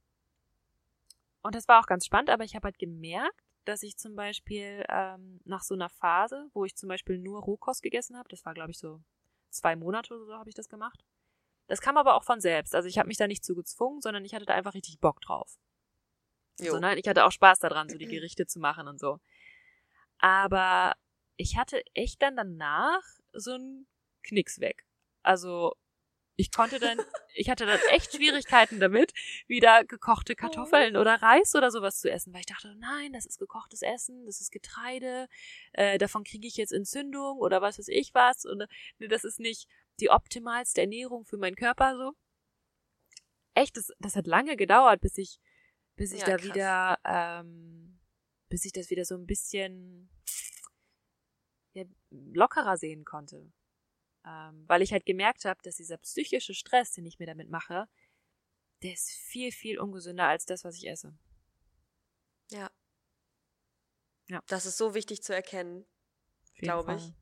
[1.43, 4.84] und das war auch ganz spannend, aber ich habe halt gemerkt, dass ich zum Beispiel
[4.89, 8.54] ähm, nach so einer Phase, wo ich zum Beispiel nur Rohkost gegessen habe, das war
[8.54, 9.02] glaube ich so
[9.50, 11.04] zwei Monate oder so habe ich das gemacht.
[11.67, 12.76] Das kam aber auch von selbst.
[12.76, 15.21] Also ich habe mich da nicht zu gezwungen, sondern ich hatte da einfach richtig Bock
[15.21, 15.58] drauf.
[16.62, 16.74] Jo.
[16.74, 16.97] So, ne?
[16.97, 19.19] Ich hatte auch Spaß daran, so die Gerichte zu machen und so.
[20.17, 20.93] Aber
[21.38, 23.88] ich hatte echt dann danach so einen
[24.24, 24.86] Knicks weg.
[25.24, 25.74] Also
[26.36, 26.97] ich konnte dann,
[27.36, 29.13] ich hatte dann echt Schwierigkeiten damit,
[29.47, 33.38] wieder gekochte Kartoffeln oder Reis oder sowas zu essen, weil ich dachte, nein, das ist
[33.38, 35.28] gekochtes Essen, das ist Getreide,
[35.74, 38.58] äh, davon kriege ich jetzt Entzündung oder was weiß ich was und
[38.97, 39.67] ne, das ist nicht
[40.00, 42.13] die optimalste Ernährung für meinen Körper so.
[43.54, 45.39] Echt, das, das hat lange gedauert, bis ich,
[46.02, 46.46] bis ich ja, da krass.
[46.48, 48.00] wieder, ähm,
[48.50, 50.10] bis ich das wieder so ein bisschen
[51.74, 53.54] ja, lockerer sehen konnte.
[54.26, 57.88] Ähm, weil ich halt gemerkt habe, dass dieser psychische Stress, den ich mir damit mache,
[58.82, 61.16] der ist viel, viel ungesünder als das, was ich esse.
[62.50, 62.72] Ja.
[64.28, 64.42] Ja.
[64.48, 65.86] Das ist so wichtig zu erkennen,
[66.56, 67.14] glaube ich.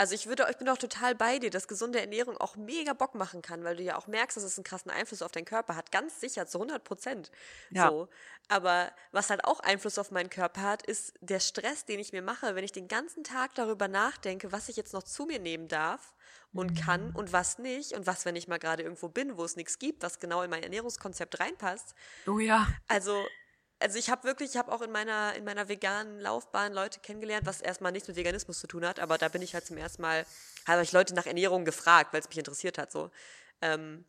[0.00, 3.14] Also ich würde, ich bin auch total bei dir, dass gesunde Ernährung auch mega Bock
[3.14, 5.76] machen kann, weil du ja auch merkst, dass es einen krassen Einfluss auf deinen Körper
[5.76, 5.92] hat.
[5.92, 7.30] Ganz sicher, zu 100 Prozent.
[7.68, 7.90] Ja.
[7.90, 8.08] So.
[8.48, 12.22] Aber was halt auch Einfluss auf meinen Körper hat, ist der Stress, den ich mir
[12.22, 15.68] mache, wenn ich den ganzen Tag darüber nachdenke, was ich jetzt noch zu mir nehmen
[15.68, 16.14] darf
[16.54, 17.16] und kann mhm.
[17.16, 20.02] und was nicht und was, wenn ich mal gerade irgendwo bin, wo es nichts gibt,
[20.02, 21.94] was genau in mein Ernährungskonzept reinpasst.
[22.26, 22.66] Oh ja.
[22.88, 23.22] Also
[23.80, 27.46] also ich habe wirklich, ich habe auch in meiner in meiner veganen Laufbahn Leute kennengelernt,
[27.46, 30.02] was erstmal nichts mit Veganismus zu tun hat, aber da bin ich halt zum ersten
[30.02, 30.26] Mal,
[30.66, 33.10] habe ich Leute nach Ernährung gefragt, weil es mich interessiert hat so.
[33.62, 34.04] Ähm,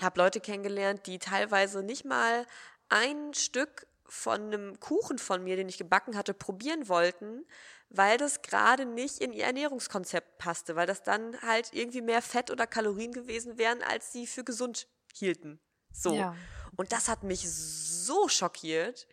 [0.00, 2.46] habe Leute kennengelernt, die teilweise nicht mal
[2.88, 7.44] ein Stück von einem Kuchen von mir, den ich gebacken hatte, probieren wollten,
[7.88, 12.50] weil das gerade nicht in ihr Ernährungskonzept passte, weil das dann halt irgendwie mehr Fett
[12.50, 15.60] oder Kalorien gewesen wären, als sie für gesund hielten.
[15.92, 16.14] So.
[16.14, 16.36] Ja.
[16.76, 19.06] Und das hat mich so schockiert,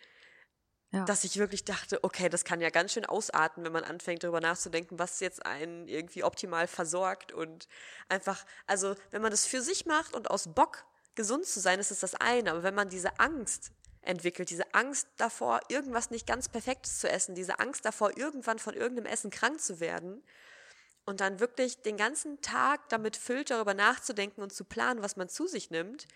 [0.91, 1.06] ja.
[1.06, 4.41] dass ich wirklich dachte, okay, das kann ja ganz schön ausarten, wenn man anfängt darüber
[4.41, 7.67] nachzudenken, was jetzt einen irgendwie optimal versorgt und
[8.10, 11.91] einfach, also wenn man das für sich macht und aus Bock gesund zu sein, ist
[11.91, 13.71] es das eine, aber wenn man diese Angst
[14.06, 14.49] entwickelt.
[14.49, 19.12] Diese Angst davor, irgendwas nicht ganz Perfektes zu essen, diese Angst davor, irgendwann von irgendeinem
[19.12, 20.23] Essen krank zu werden
[21.06, 25.30] und dann wirklich den ganzen Tag damit füllt, darüber nachzudenken und zu planen, was man
[25.30, 26.08] zu sich nimmt.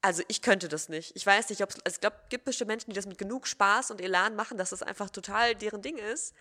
[0.00, 1.16] Also ich könnte das nicht.
[1.16, 3.46] Ich weiß nicht, ob es, also ich glaube, gibt bestimmt Menschen, die das mit genug
[3.46, 6.34] Spaß und Elan machen, dass das einfach total deren Ding ist.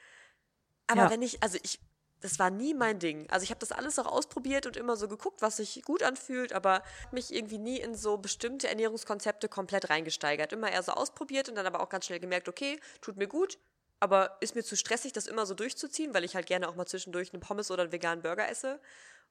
[0.88, 1.10] Aber ja.
[1.10, 1.80] wenn ich, also ich,
[2.22, 3.30] das war nie mein Ding.
[3.30, 6.54] Also ich habe das alles auch ausprobiert und immer so geguckt, was sich gut anfühlt,
[6.54, 10.54] aber mich irgendwie nie in so bestimmte Ernährungskonzepte komplett reingesteigert.
[10.54, 13.58] Immer eher so ausprobiert und dann aber auch ganz schnell gemerkt, okay, tut mir gut,
[14.00, 16.86] aber ist mir zu stressig, das immer so durchzuziehen, weil ich halt gerne auch mal
[16.86, 18.80] zwischendurch einen Pommes oder einen veganen Burger esse.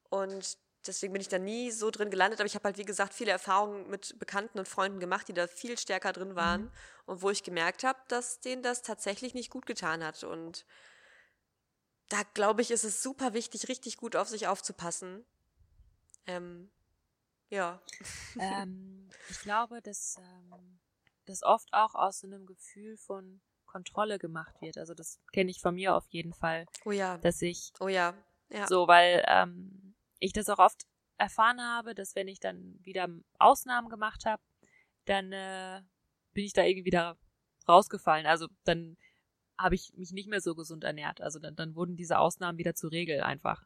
[0.09, 0.59] Und
[0.89, 2.41] deswegen bin ich da nie so drin gelandet.
[2.41, 5.47] Aber ich habe halt, wie gesagt, viele Erfahrungen mit Bekannten und Freunden gemacht, die da
[5.47, 6.71] viel stärker drin waren mhm.
[7.07, 10.25] und wo ich gemerkt habe, dass denen das tatsächlich nicht gut getan hat.
[10.25, 10.67] Und
[12.09, 15.25] da glaube ich, ist es super wichtig, richtig gut auf sich aufzupassen.
[16.27, 16.71] Ähm,
[17.49, 17.81] ja.
[18.39, 20.79] Ähm, ich glaube, dass ähm,
[21.25, 24.77] das oft auch aus so einem Gefühl von Kontrolle gemacht wird.
[24.77, 26.67] Also das kenne ich von mir auf jeden Fall.
[26.85, 27.17] Oh ja.
[27.19, 27.73] Dass ich.
[27.81, 28.15] Oh ja.
[28.51, 28.67] Ja.
[28.67, 29.86] So, weil ähm,
[30.19, 30.87] ich das auch oft
[31.19, 34.43] erfahren habe, dass wenn ich dann wieder Ausnahmen gemacht habe,
[35.07, 35.83] dann äh,
[36.33, 37.19] bin ich da irgendwie wieder
[37.69, 38.27] rausgefallen.
[38.27, 38.97] Also dann
[39.59, 41.21] habe ich mich nicht mehr so gesund ernährt.
[41.21, 43.65] Also dann, dann wurden diese Ausnahmen wieder zur Regel einfach.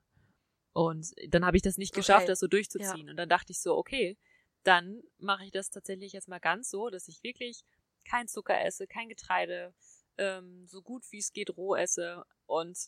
[0.72, 2.28] Und dann habe ich das nicht geschafft, okay.
[2.28, 3.06] das so durchzuziehen.
[3.06, 3.10] Ja.
[3.10, 4.16] Und dann dachte ich so, okay,
[4.62, 7.64] dann mache ich das tatsächlich jetzt mal ganz so, dass ich wirklich
[8.04, 9.74] kein Zucker esse, kein Getreide,
[10.18, 12.24] ähm, so gut wie es geht roh esse.
[12.46, 12.78] Und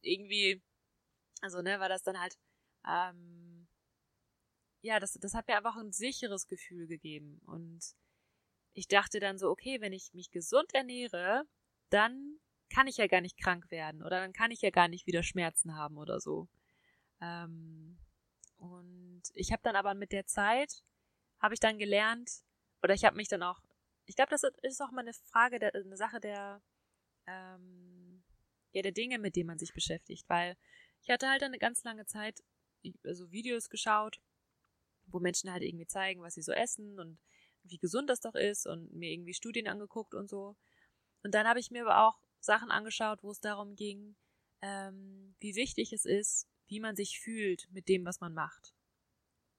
[0.00, 0.62] irgendwie,
[1.42, 2.36] also ne, war das dann halt,
[2.86, 3.66] ähm,
[4.82, 7.40] ja, das, das hat mir einfach ein sicheres Gefühl gegeben.
[7.46, 7.80] Und
[8.72, 11.44] ich dachte dann so, okay, wenn ich mich gesund ernähre,
[11.90, 12.38] dann
[12.70, 15.22] kann ich ja gar nicht krank werden oder dann kann ich ja gar nicht wieder
[15.22, 16.48] Schmerzen haben oder so.
[17.20, 17.98] Ähm,
[18.56, 20.82] und ich habe dann aber mit der Zeit,
[21.40, 22.30] habe ich dann gelernt,
[22.82, 23.60] oder ich habe mich dann auch,
[24.04, 26.62] ich glaube, das ist auch mal eine Frage, der, eine Sache der,
[27.26, 28.24] ähm,
[28.72, 30.56] ja, der Dinge, mit denen man sich beschäftigt, weil
[31.02, 32.42] ich hatte halt eine ganz lange Zeit
[33.04, 34.20] also Videos geschaut,
[35.06, 37.18] wo Menschen halt irgendwie zeigen, was sie so essen und
[37.64, 40.56] wie gesund das doch ist und mir irgendwie Studien angeguckt und so.
[41.22, 44.16] Und dann habe ich mir aber auch Sachen angeschaut, wo es darum ging,
[44.62, 48.74] ähm, wie wichtig es ist, wie man sich fühlt mit dem, was man macht.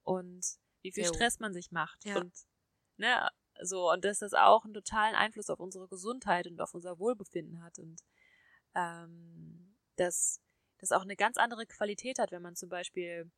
[0.04, 0.46] Und
[0.82, 1.13] wie viel jo.
[1.13, 2.06] Stress man sich macht.
[2.06, 2.20] Ja.
[2.20, 2.34] Und
[2.98, 3.30] ne,
[3.62, 7.62] so, und dass das auch einen totalen Einfluss auf unsere Gesundheit und auf unser Wohlbefinden
[7.62, 7.80] hat.
[7.80, 8.02] Und
[8.76, 10.42] ähm, dass
[10.80, 13.30] das auch eine ganz andere Qualität hat, wenn man zum Beispiel,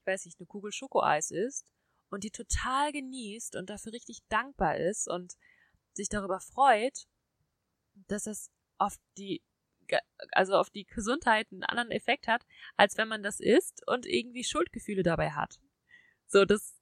[0.00, 1.66] ich weiß nicht, eine Kugel Schokoeis isst
[2.10, 5.34] und die total genießt und dafür richtig dankbar ist und
[5.94, 7.06] sich darüber freut,
[8.06, 9.42] dass es auf die
[10.32, 12.44] also auf die Gesundheit einen anderen Effekt hat,
[12.76, 15.58] als wenn man das isst und irgendwie Schuldgefühle dabei hat.
[16.26, 16.76] So, das,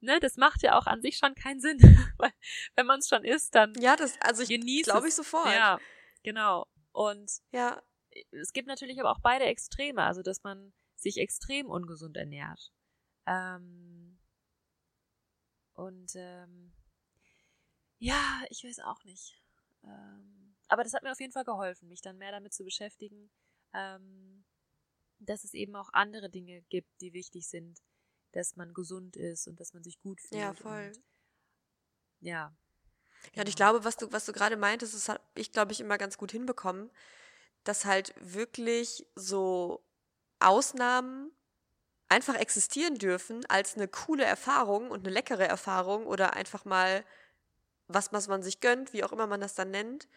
[0.00, 1.78] ne, das macht ja auch an sich schon keinen Sinn.
[2.18, 2.32] Weil,
[2.76, 3.72] wenn man es schon isst, dann.
[3.80, 5.46] Ja, das, also ich glaube ich sofort.
[5.46, 5.78] Ja,
[6.22, 6.66] genau.
[6.92, 7.82] Und ja.
[8.30, 12.72] Es gibt natürlich aber auch beide Extreme, also dass man sich extrem ungesund ernährt.
[13.26, 14.18] Ähm,
[15.74, 16.72] und ähm,
[17.98, 19.40] ja, ich weiß auch nicht.
[19.82, 23.30] Ähm, aber das hat mir auf jeden Fall geholfen, mich dann mehr damit zu beschäftigen,
[23.72, 24.44] ähm,
[25.18, 27.80] dass es eben auch andere Dinge gibt, die wichtig sind,
[28.32, 30.40] dass man gesund ist und dass man sich gut fühlt.
[30.40, 30.88] Ja, voll.
[30.88, 31.04] Und,
[32.20, 32.56] ja.
[33.34, 33.70] Ja, und ich genau.
[33.70, 36.32] glaube, was du, was du gerade meintest, das habe ich, glaube ich, immer ganz gut
[36.32, 36.90] hinbekommen,
[37.64, 39.82] dass halt wirklich so
[40.38, 41.32] Ausnahmen
[42.08, 47.04] einfach existieren dürfen als eine coole Erfahrung und eine leckere Erfahrung oder einfach mal
[47.88, 50.08] was, was man sich gönnt, wie auch immer man das dann nennt,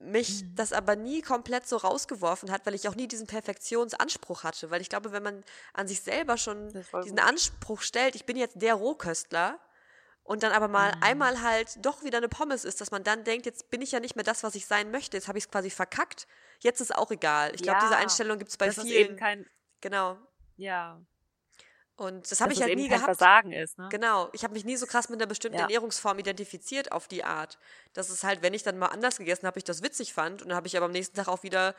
[0.00, 0.54] mich mhm.
[0.54, 4.70] das aber nie komplett so rausgeworfen hat, weil ich auch nie diesen Perfektionsanspruch hatte.
[4.70, 7.20] Weil ich glaube, wenn man an sich selber schon diesen gut.
[7.20, 9.58] Anspruch stellt, ich bin jetzt der Rohköstler,
[10.28, 11.02] und dann aber mal mhm.
[11.02, 13.98] einmal halt doch wieder eine Pommes ist, dass man dann denkt, jetzt bin ich ja
[13.98, 16.26] nicht mehr das, was ich sein möchte, jetzt habe ich es quasi verkackt,
[16.60, 17.54] jetzt ist auch egal.
[17.54, 18.88] Ich glaube, diese Einstellung gibt es bei das vielen.
[18.88, 19.46] Ist eben kein,
[19.80, 20.18] genau.
[20.56, 21.00] Ja.
[21.96, 23.04] Und das habe ich halt nie gehabt.
[23.06, 23.88] Versagen ist, ne?
[23.90, 24.28] Genau.
[24.34, 25.62] Ich habe mich nie so krass mit einer bestimmten ja.
[25.62, 27.58] Ernährungsform identifiziert auf die Art.
[27.94, 30.50] Das ist halt, wenn ich dann mal anders gegessen habe, ich das witzig fand und
[30.50, 31.74] dann habe ich aber am nächsten Tag auch wieder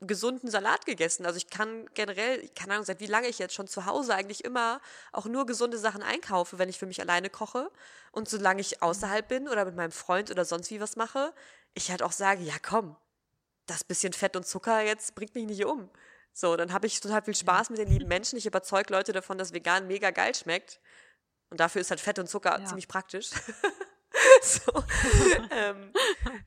[0.00, 1.26] gesunden Salat gegessen.
[1.26, 4.44] Also ich kann generell, keine Ahnung, seit wie lange ich jetzt schon zu Hause eigentlich
[4.44, 4.80] immer
[5.12, 7.70] auch nur gesunde Sachen einkaufe, wenn ich für mich alleine koche.
[8.12, 11.32] Und solange ich außerhalb bin oder mit meinem Freund oder sonst wie was mache,
[11.74, 12.96] ich halt auch sage, ja komm,
[13.66, 15.90] das bisschen Fett und Zucker jetzt bringt mich nicht um.
[16.32, 18.38] So, dann habe ich total viel Spaß mit den lieben Menschen.
[18.38, 20.80] Ich überzeuge Leute davon, dass vegan mega geil schmeckt.
[21.50, 22.64] Und dafür ist halt Fett und Zucker ja.
[22.64, 23.30] ziemlich praktisch.
[24.42, 24.84] so.
[25.50, 25.92] ähm,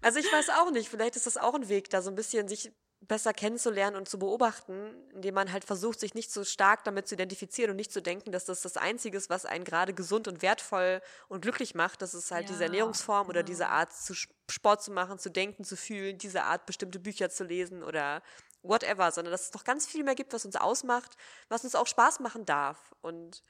[0.02, 2.48] also ich weiß auch nicht, vielleicht ist das auch ein Weg, da so ein bisschen
[2.48, 7.08] sich besser kennenzulernen und zu beobachten, indem man halt versucht, sich nicht so stark damit
[7.08, 10.28] zu identifizieren und nicht zu denken, dass das das Einzige ist, was einen gerade gesund
[10.28, 12.02] und wertvoll und glücklich macht.
[12.02, 13.30] Das ist halt ja, diese Ernährungsform genau.
[13.32, 17.30] oder diese Art, zu Sport zu machen, zu denken, zu fühlen, diese Art, bestimmte Bücher
[17.30, 18.22] zu lesen oder
[18.62, 21.18] whatever, sondern dass es noch ganz viel mehr gibt, was uns ausmacht,
[21.50, 22.94] was uns auch Spaß machen darf.
[23.02, 23.44] Und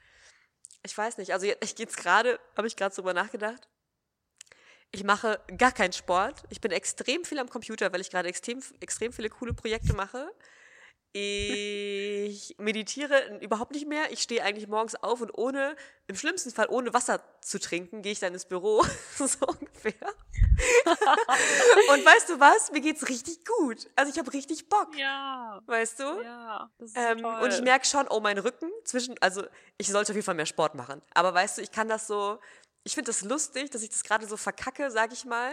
[0.82, 3.68] ich weiß nicht, also ich jetzt gerade, habe ich gerade drüber nachgedacht.
[4.94, 6.44] Ich mache gar keinen Sport.
[6.50, 10.30] Ich bin extrem viel am Computer, weil ich gerade extrem, extrem viele coole Projekte mache.
[11.14, 14.10] Ich meditiere überhaupt nicht mehr.
[14.12, 15.76] Ich stehe eigentlich morgens auf und ohne,
[16.06, 18.82] im schlimmsten Fall ohne Wasser zu trinken, gehe ich dann ins Büro.
[19.18, 19.92] so ungefähr.
[21.92, 22.72] und weißt du was?
[22.72, 23.90] Mir geht's richtig gut.
[23.94, 24.96] Also ich habe richtig Bock.
[24.96, 25.60] Ja.
[25.66, 26.22] Weißt du?
[26.22, 26.70] Ja.
[26.78, 27.42] Das ist ähm, toll.
[27.42, 29.44] Und ich merke schon, oh, mein Rücken zwischen, also
[29.76, 31.02] ich sollte auf jeden Fall mehr Sport machen.
[31.12, 32.38] Aber weißt du, ich kann das so,
[32.84, 35.52] ich finde das lustig, dass ich das gerade so verkacke, sag ich mal.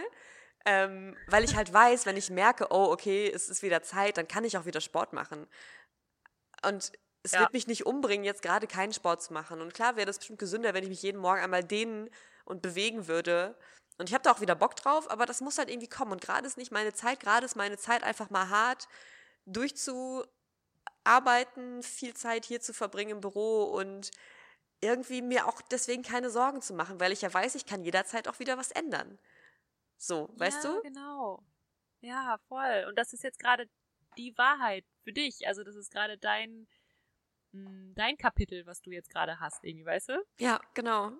[0.66, 4.28] Ähm, weil ich halt weiß, wenn ich merke, oh, okay, es ist wieder Zeit, dann
[4.28, 5.46] kann ich auch wieder Sport machen.
[6.66, 7.40] Und es ja.
[7.40, 9.62] wird mich nicht umbringen, jetzt gerade keinen Sport zu machen.
[9.62, 12.10] Und klar wäre das bestimmt gesünder, wenn ich mich jeden Morgen einmal dehnen
[12.44, 13.56] und bewegen würde.
[13.98, 16.12] Und ich habe da auch wieder Bock drauf, aber das muss halt irgendwie kommen.
[16.12, 18.88] Und gerade ist nicht meine Zeit, gerade ist meine Zeit einfach mal hart
[19.46, 24.10] durchzuarbeiten, viel Zeit hier zu verbringen im Büro und
[24.80, 28.28] irgendwie mir auch deswegen keine Sorgen zu machen, weil ich ja weiß, ich kann jederzeit
[28.28, 29.18] auch wieder was ändern.
[29.96, 30.82] So, weißt ja, du?
[30.82, 31.42] genau.
[32.00, 32.86] Ja, voll.
[32.88, 33.68] Und das ist jetzt gerade
[34.16, 35.46] die Wahrheit für dich.
[35.46, 36.66] Also das ist gerade dein,
[37.52, 40.24] hm, dein Kapitel, was du jetzt gerade hast, irgendwie, weißt du?
[40.38, 41.12] Ja, genau.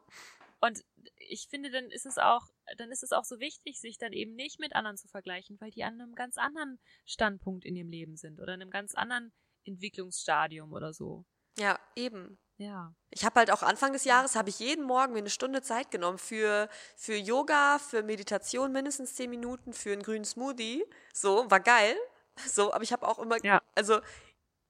[0.60, 0.82] Und
[1.16, 2.46] ich finde, dann ist es auch,
[2.76, 5.70] dann ist es auch so wichtig, sich dann eben nicht mit anderen zu vergleichen, weil
[5.70, 9.32] die an einem ganz anderen Standpunkt in ihrem Leben sind oder in einem ganz anderen
[9.64, 11.24] Entwicklungsstadium oder so.
[11.58, 12.38] Ja, eben.
[12.56, 12.94] Ja.
[13.10, 15.90] Ich habe halt auch Anfang des Jahres, habe ich jeden Morgen mir eine Stunde Zeit
[15.90, 20.84] genommen für, für Yoga, für Meditation mindestens zehn Minuten, für einen grünen Smoothie.
[21.14, 21.96] So, war geil.
[22.46, 23.60] So, aber ich habe auch immer, ja.
[23.74, 24.00] also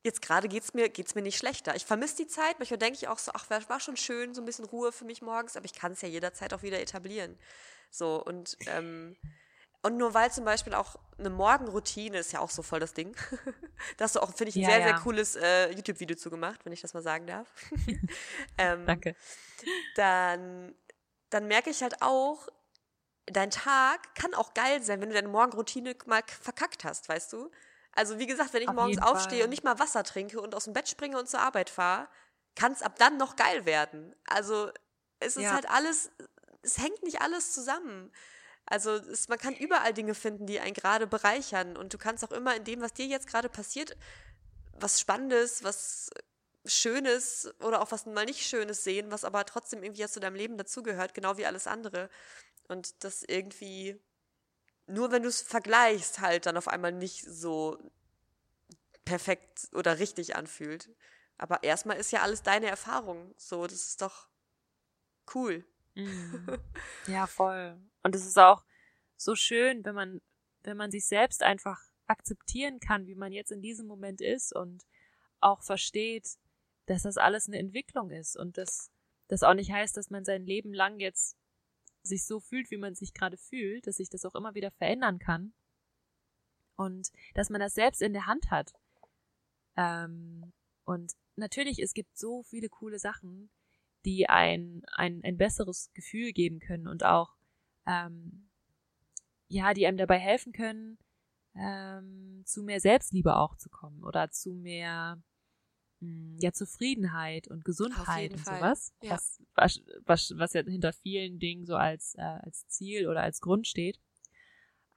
[0.03, 1.77] jetzt gerade geht's mir, geht's mir nicht schlechter.
[1.77, 4.45] Ich vermisse die Zeit, manchmal denke ich auch so, ach, war schon schön, so ein
[4.45, 7.39] bisschen Ruhe für mich morgens, aber ich kann es ja jederzeit auch wieder etablieren.
[7.91, 9.17] So, und ähm,
[9.83, 13.17] Und nur weil zum Beispiel auch eine Morgenroutine ist ja auch so voll das Ding.
[13.97, 14.85] da hast du auch, finde ich, ein Ja, sehr, ja.
[14.89, 17.49] sehr cooles äh, YouTube-Video zugemacht, wenn ich das mal sagen darf.
[18.59, 19.17] ähm, Danke.
[19.95, 20.75] Dann,
[21.31, 22.49] dann merke ich halt auch,
[23.27, 27.51] dein Tag kann auch geil sein, wenn du deine Morgenroutine mal verkackt hast, weißt du?
[27.93, 29.45] Also wie gesagt, wenn ich Auf morgens aufstehe Fall.
[29.45, 32.09] und nicht mal Wasser trinke und aus dem Bett springe und zur Arbeit fahre,
[32.55, 34.15] kann es ab dann noch geil werden.
[34.27, 34.71] Also
[35.21, 35.53] es ist Ja.
[35.53, 36.11] halt alles,
[36.63, 38.13] es hängt nicht alles zusammen.
[38.67, 41.77] Also es, man kann überall Dinge finden, die einen gerade bereichern.
[41.77, 43.97] Und du kannst auch immer in dem, was dir jetzt gerade passiert,
[44.73, 46.11] was Spannendes, was
[46.67, 50.37] Schönes oder auch was mal nicht Schönes sehen, was aber trotzdem irgendwie jetzt zu deinem
[50.37, 52.11] Leben dazugehört, genau wie alles andere.
[52.69, 54.01] Und das irgendwie,
[54.87, 57.79] nur wenn du es vergleichst, halt dann auf einmal nicht so
[59.05, 60.91] perfekt oder richtig anfühlt.
[61.39, 63.35] Aber erstmal ist ja alles deine Erfahrung.
[63.39, 64.29] So, das ist doch
[65.35, 65.65] cool.
[65.95, 66.47] Mhm.
[67.07, 67.81] Ja, voll.
[68.03, 68.65] Und es ist auch
[69.17, 70.21] so schön, wenn man,
[70.63, 74.85] wenn man sich selbst einfach akzeptieren kann, wie man jetzt in diesem Moment ist und
[75.41, 76.39] auch versteht,
[76.87, 78.91] dass das alles eine Entwicklung ist und dass
[79.29, 81.37] das auch nicht heißt, dass man sein Leben lang jetzt
[82.03, 85.19] sich so fühlt, wie man sich gerade fühlt, dass sich das auch immer wieder verändern
[85.19, 85.53] kann
[86.77, 88.73] und dass man das selbst in der Hand hat.
[89.77, 90.53] Ähm,
[90.85, 93.51] und natürlich, es gibt so viele coole Sachen,
[94.05, 97.35] die ein, ein, ein besseres Gefühl geben können und auch,
[97.87, 98.49] ähm,
[99.49, 100.99] ja, die einem dabei helfen können,
[101.55, 105.21] ähm, zu mehr Selbstliebe auch zu kommen oder zu mehr
[106.01, 109.13] mh, ja, Zufriedenheit und Gesundheit und sowas, ja.
[109.13, 113.41] was, was, was, was ja hinter vielen Dingen so als, äh, als Ziel oder als
[113.41, 114.01] Grund steht.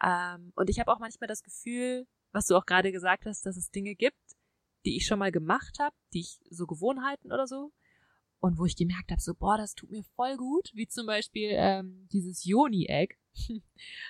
[0.03, 3.57] Ähm, und ich habe auch manchmal das Gefühl, was du auch gerade gesagt hast, dass
[3.57, 4.17] es Dinge gibt,
[4.85, 7.71] die ich schon mal gemacht habe, die ich so Gewohnheiten oder so,
[8.43, 11.51] und wo ich gemerkt habe, so, boah, das tut mir voll gut, wie zum Beispiel
[11.53, 13.15] ähm, dieses Joni-Egg.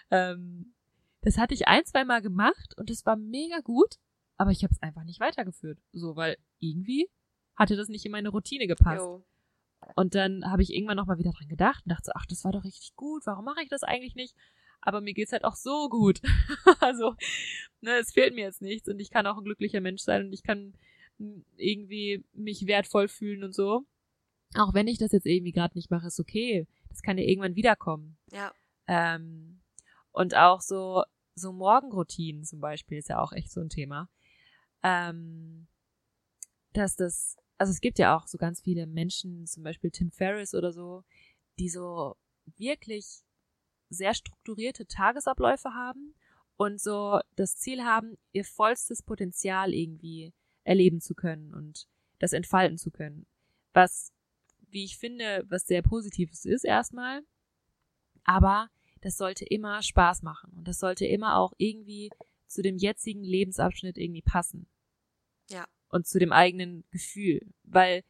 [0.09, 0.73] ähm,
[1.21, 3.99] das hatte ich ein, zwei Mal gemacht und es war mega gut,
[4.37, 5.77] aber ich habe es einfach nicht weitergeführt.
[5.91, 7.11] So, weil irgendwie
[7.55, 9.05] hatte das nicht in meine Routine gepasst.
[9.05, 9.23] Jo.
[9.95, 12.53] Und dann habe ich irgendwann nochmal wieder dran gedacht und dachte so, ach, das war
[12.53, 14.35] doch richtig gut, warum mache ich das eigentlich nicht?
[14.81, 16.21] Aber mir geht's halt auch so gut.
[16.79, 17.13] also,
[17.81, 20.33] ne, es fehlt mir jetzt nichts und ich kann auch ein glücklicher Mensch sein und
[20.33, 20.73] ich kann
[21.55, 23.85] irgendwie mich wertvoll fühlen und so.
[24.55, 26.67] Auch wenn ich das jetzt irgendwie gerade nicht mache, ist okay.
[26.89, 28.17] Das kann ja irgendwann wiederkommen.
[28.31, 28.53] Ja.
[28.87, 29.61] Ähm,
[30.11, 31.03] und auch so,
[31.35, 34.09] so Morgenroutinen zum Beispiel ist ja auch echt so ein Thema.
[34.83, 35.67] Ähm,
[36.73, 40.53] dass das, also es gibt ja auch so ganz viele Menschen, zum Beispiel Tim Ferriss
[40.53, 41.03] oder so,
[41.59, 42.15] die so
[42.57, 43.23] wirklich
[43.89, 46.15] sehr strukturierte Tagesabläufe haben
[46.57, 51.87] und so das Ziel haben, ihr vollstes Potenzial irgendwie erleben zu können und
[52.19, 53.25] das entfalten zu können.
[53.73, 54.12] Was,
[54.73, 57.21] wie ich finde, was sehr Positives ist erstmal.
[58.23, 58.69] Aber
[59.01, 62.09] das sollte immer Spaß machen und das sollte immer auch irgendwie
[62.47, 64.67] zu dem jetzigen Lebensabschnitt irgendwie passen.
[65.49, 65.65] Ja.
[65.89, 67.41] Und zu dem eigenen Gefühl.
[67.63, 68.03] Weil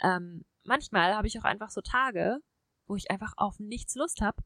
[0.00, 2.38] ähm, manchmal habe ich auch einfach so Tage,
[2.86, 4.42] wo ich einfach auf nichts Lust habe.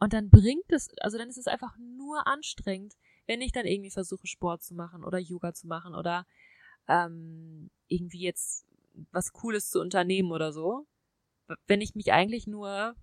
[0.00, 2.94] Und dann bringt es, also dann ist es einfach nur anstrengend,
[3.26, 6.26] wenn ich dann irgendwie versuche, Sport zu machen oder Yoga zu machen oder
[6.86, 8.66] ähm, irgendwie jetzt
[9.10, 10.86] was Cooles zu unternehmen oder so.
[11.66, 12.94] Wenn ich mich eigentlich nur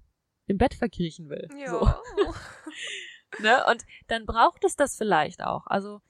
[0.47, 1.47] im Bett verkriechen will.
[1.67, 1.87] So.
[3.39, 3.65] Ne?
[3.69, 5.67] Und dann braucht es das vielleicht auch.
[5.67, 6.01] Also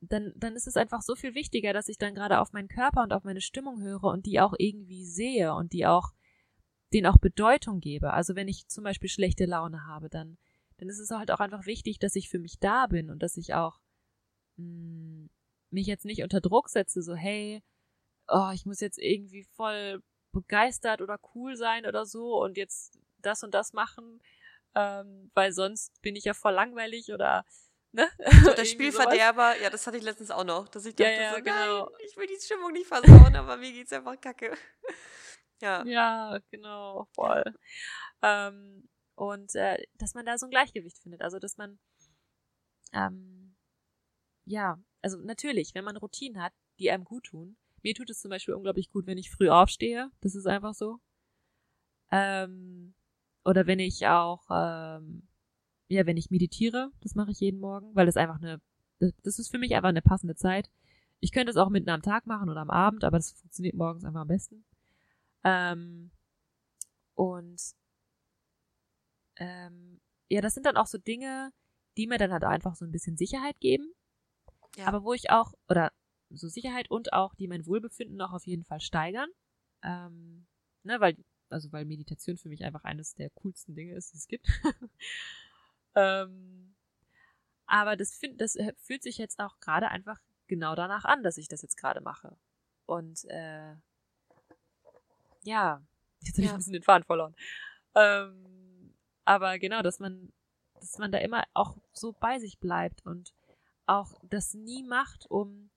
[0.00, 3.02] dann, dann ist es einfach so viel wichtiger, dass ich dann gerade auf meinen Körper
[3.02, 6.12] und auf meine Stimmung höre und die auch irgendwie sehe und die auch,
[6.92, 8.12] denen auch Bedeutung gebe.
[8.12, 10.36] Also wenn ich zum Beispiel schlechte Laune habe, dann,
[10.76, 13.36] dann ist es halt auch einfach wichtig, dass ich für mich da bin und dass
[13.36, 13.80] ich auch
[14.56, 15.28] mh,
[15.70, 17.62] mich jetzt nicht unter Druck setze, so hey,
[18.28, 23.42] oh, ich muss jetzt irgendwie voll begeistert oder cool sein oder so und jetzt das
[23.42, 24.20] und das machen,
[24.74, 27.44] ähm, weil sonst bin ich ja voll langweilig oder
[27.92, 28.08] ne?
[28.44, 29.20] So der Irgendwie sowas.
[29.34, 31.86] Spielverderber, ja, das hatte ich letztens auch noch, dass ich Ja, dachte ja, so, genau.
[31.86, 34.56] nein, ich will die Stimmung nicht versauen, aber mir geht's einfach kacke.
[35.62, 35.86] Ja.
[35.86, 37.44] Ja, genau, voll.
[38.22, 41.22] Ähm, und äh, dass man da so ein Gleichgewicht findet.
[41.22, 41.78] Also dass man
[42.92, 43.56] ähm,
[44.46, 47.56] ja, also natürlich, wenn man Routinen hat, die einem gut tun.
[47.84, 50.10] Mir tut es zum Beispiel unglaublich gut, wenn ich früh aufstehe.
[50.22, 51.00] Das ist einfach so.
[52.10, 52.94] Ähm,
[53.44, 55.28] oder wenn ich auch, ähm,
[55.88, 58.60] ja, wenn ich meditiere, das mache ich jeden Morgen, weil das einfach eine,
[58.98, 60.70] das, ist für mich einfach eine passende Zeit.
[61.20, 64.04] Ich könnte es auch mitten am Tag machen oder am Abend, aber das funktioniert morgens
[64.04, 64.64] einfach am besten.
[65.44, 66.10] Ähm,
[67.14, 67.60] und
[69.36, 71.52] ähm, ja, das sind dann auch so Dinge,
[71.98, 73.92] die mir dann halt einfach so ein bisschen Sicherheit geben.
[74.76, 74.86] Ja.
[74.86, 75.92] Aber wo ich auch, oder
[76.30, 79.28] so Sicherheit und auch, die mein Wohlbefinden auch auf jeden Fall steigern.
[79.82, 80.46] Ähm,
[80.82, 81.16] ne, weil,
[81.50, 84.46] also weil Meditation für mich einfach eines der coolsten Dinge ist, die es gibt.
[85.94, 86.74] Ähm,
[87.66, 91.38] aber das, find, das äh, fühlt sich jetzt auch gerade einfach genau danach an, dass
[91.38, 92.36] ich das jetzt gerade mache.
[92.86, 93.74] Und äh,
[95.42, 95.82] ja,
[96.20, 97.34] jetzt habe ich ein bisschen den Faden verloren.
[97.94, 98.94] Ähm,
[99.24, 100.32] aber genau, dass man,
[100.74, 103.32] dass man da immer auch so bei sich bleibt und
[103.86, 105.70] auch das nie macht, um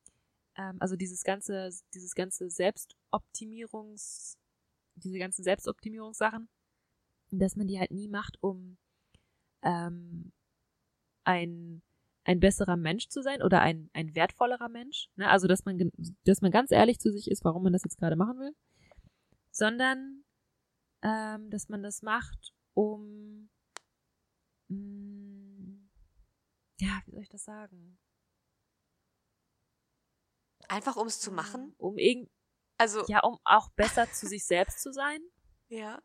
[0.58, 4.38] ähm, also dieses ganze, dieses ganze Selbstoptimierungs,
[4.96, 6.50] diese ganzen Selbstoptimierungssachen,
[7.32, 8.78] dass man die halt nie macht, um
[9.64, 10.32] ähm,
[11.24, 11.82] ein
[12.28, 15.10] ein besserer Mensch zu sein oder ein, ein wertvollerer Mensch.
[15.16, 15.30] Ne?
[15.30, 15.92] Also, dass man,
[16.26, 18.54] dass man ganz ehrlich zu sich ist, warum man das jetzt gerade machen will.
[19.50, 20.26] Sondern,
[21.04, 23.50] ähm, dass man das macht, um,
[24.68, 25.90] mh, mm,
[26.82, 27.98] ja, wie soll ich das sagen?
[30.68, 31.74] Einfach um es zu machen?
[31.78, 32.30] Um irgend,
[32.78, 35.20] also, ja, um auch besser zu sich selbst zu sein.
[35.70, 36.02] Ja.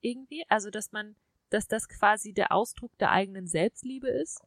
[0.00, 0.46] Irgendwie.
[0.48, 1.14] Also, dass man,
[1.50, 4.40] dass das quasi der Ausdruck der eigenen Selbstliebe ist.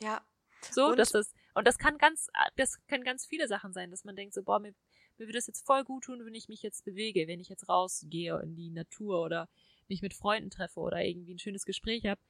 [0.00, 0.26] Ja.
[0.72, 2.26] So, und dass das, und das kann ganz,
[2.56, 4.74] das können ganz viele Sachen sein, dass man denkt so, boah, mir,
[5.16, 7.68] mir würde es jetzt voll gut tun, wenn ich mich jetzt bewege, wenn ich jetzt
[7.68, 9.48] rausgehe in die Natur oder
[9.86, 12.20] mich mit Freunden treffe oder irgendwie ein schönes Gespräch habe.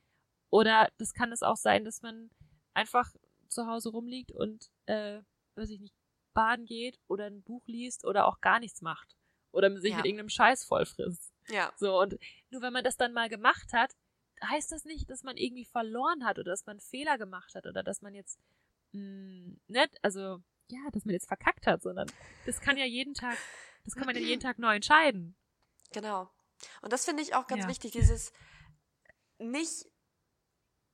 [0.51, 2.31] Oder das kann es auch sein, dass man
[2.75, 3.15] einfach
[3.49, 5.23] zu Hause rumliegt und, äh,
[5.55, 5.95] weiß ich nicht,
[6.37, 9.17] baden geht oder ein Buch liest oder auch gar nichts macht.
[9.53, 9.97] Oder sich ja.
[9.97, 11.33] mit irgendeinem Scheiß vollfrisst.
[11.49, 11.73] Ja.
[11.77, 12.19] So, und
[12.51, 13.97] nur wenn man das dann mal gemacht hat,
[14.45, 17.83] heißt das nicht, dass man irgendwie verloren hat oder dass man Fehler gemacht hat oder
[17.83, 18.39] dass man jetzt
[18.93, 22.11] mh, hm, nicht, also ja, dass man jetzt verkackt hat, sondern
[22.45, 23.39] das kann ja jeden Tag,
[23.85, 25.37] das kann man ja jeden Tag neu entscheiden.
[25.93, 26.29] Genau.
[26.83, 27.69] Und das finde ich auch ganz ja.
[27.71, 28.33] wichtig, dieses
[29.39, 29.87] nicht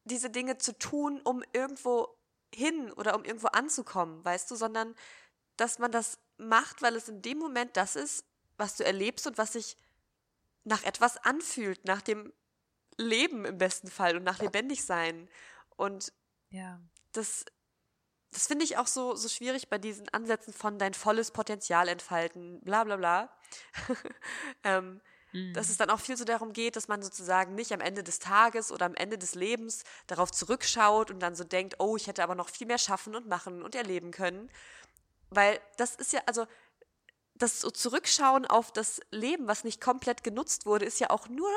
[0.04, 2.08] diese Dinge zu tun, um irgendwo
[2.54, 4.94] hin oder um irgendwo anzukommen, weißt du, sondern
[5.62, 8.24] dass man das macht, weil es in dem Moment das ist,
[8.56, 9.76] was du erlebst und was sich
[10.64, 12.32] nach etwas anfühlt, nach dem
[12.96, 15.28] Leben im besten Fall und nach lebendig sein.
[15.76, 16.12] Und
[16.50, 16.80] ja.
[17.12, 17.44] das,
[18.32, 22.60] das finde ich auch so, so schwierig bei diesen Ansätzen von dein volles Potenzial entfalten,
[22.62, 23.32] bla bla bla.
[24.64, 25.00] ähm,
[25.30, 25.54] mhm.
[25.54, 28.18] Dass es dann auch viel so darum geht, dass man sozusagen nicht am Ende des
[28.18, 32.24] Tages oder am Ende des Lebens darauf zurückschaut und dann so denkt, oh, ich hätte
[32.24, 34.50] aber noch viel mehr schaffen und machen und erleben können.
[35.34, 36.46] Weil das ist ja, also
[37.34, 41.50] das so Zurückschauen auf das Leben, was nicht komplett genutzt wurde, ist ja auch nur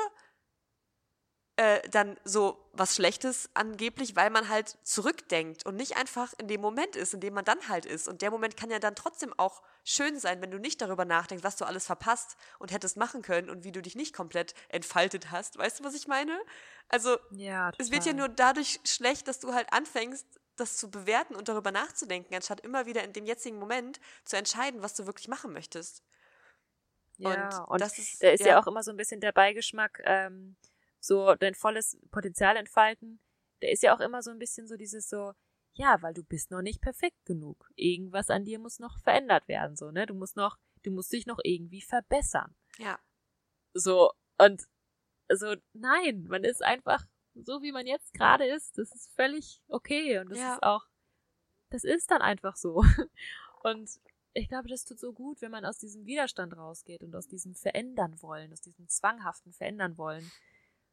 [1.56, 6.60] äh, dann so was Schlechtes angeblich, weil man halt zurückdenkt und nicht einfach in dem
[6.60, 8.08] Moment ist, in dem man dann halt ist.
[8.08, 11.44] Und der Moment kann ja dann trotzdem auch schön sein, wenn du nicht darüber nachdenkst,
[11.44, 15.30] was du alles verpasst und hättest machen können und wie du dich nicht komplett entfaltet
[15.30, 15.56] hast.
[15.56, 16.38] Weißt du, was ich meine?
[16.88, 20.26] Also, ja, es wird ja nur dadurch schlecht, dass du halt anfängst,
[20.56, 24.82] das zu bewerten und darüber nachzudenken, anstatt immer wieder in dem jetzigen Moment zu entscheiden,
[24.82, 26.02] was du wirklich machen möchtest.
[27.18, 28.48] Ja, und, und das ist, da ist ja.
[28.48, 28.60] ja.
[28.60, 30.56] auch immer so ein bisschen der Beigeschmack, ähm,
[31.00, 33.20] so dein volles Potenzial entfalten,
[33.62, 35.32] der ist ja auch immer so ein bisschen so dieses so,
[35.74, 37.68] ja, weil du bist noch nicht perfekt genug.
[37.74, 40.06] Irgendwas an dir muss noch verändert werden, so, ne?
[40.06, 42.54] Du musst noch, du musst dich noch irgendwie verbessern.
[42.78, 42.98] Ja.
[43.72, 44.62] So, und
[45.28, 47.04] so, nein, man ist einfach
[47.44, 48.78] so, wie man jetzt gerade ist.
[48.78, 50.54] Das ist völlig okay und das ja.
[50.54, 50.86] ist auch,
[51.70, 52.82] das ist dann einfach so.
[53.62, 53.90] Und
[54.32, 57.56] ich glaube, das tut so gut, wenn man aus diesem Widerstand rausgeht und aus diesem
[57.56, 60.30] Verändern wollen, aus diesem zwanghaften Verändern wollen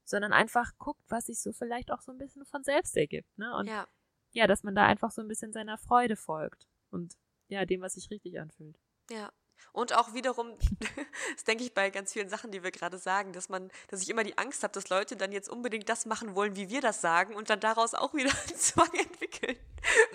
[0.06, 3.56] sondern einfach guckt, was sich so vielleicht auch so ein bisschen von selbst ergibt, ne?
[3.56, 3.88] Und ja,
[4.32, 7.16] ja dass man da einfach so ein bisschen seiner Freude folgt und
[7.48, 8.78] ja, dem, was sich richtig anfühlt.
[9.10, 9.32] Ja.
[9.72, 10.54] Und auch wiederum,
[11.36, 14.10] das denke ich bei ganz vielen Sachen, die wir gerade sagen, dass man, dass ich
[14.10, 17.02] immer die Angst habe, dass Leute dann jetzt unbedingt das machen wollen, wie wir das
[17.02, 19.58] sagen und dann daraus auch wieder einen Zwang entwickeln.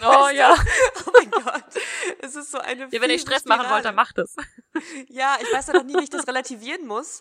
[0.01, 0.55] Oh weißt ja.
[0.55, 0.63] Du?
[1.07, 1.65] Oh mein Gott.
[2.21, 2.89] Es ist so eine.
[2.91, 4.37] Ja, wenn ihr Stress machen wollt, dann macht es.
[5.09, 7.21] Ja, ich weiß ja noch nie, wie ich das relativieren muss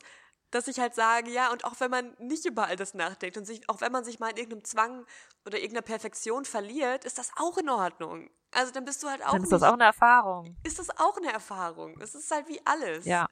[0.51, 3.45] dass ich halt sage, ja, und auch wenn man nicht über all das nachdenkt und
[3.45, 5.05] sich, auch wenn man sich mal in irgendeinem Zwang
[5.45, 8.29] oder irgendeiner Perfektion verliert, ist das auch in Ordnung.
[8.57, 9.33] Also dann bist du halt auch.
[9.33, 10.57] Dann ist das auch eine Erfahrung.
[10.63, 12.01] Ist das auch eine Erfahrung.
[12.01, 13.05] Es ist halt wie alles.
[13.05, 13.27] Ja.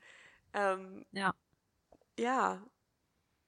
[0.54, 1.34] Ähm, ja.
[2.20, 2.62] Ja.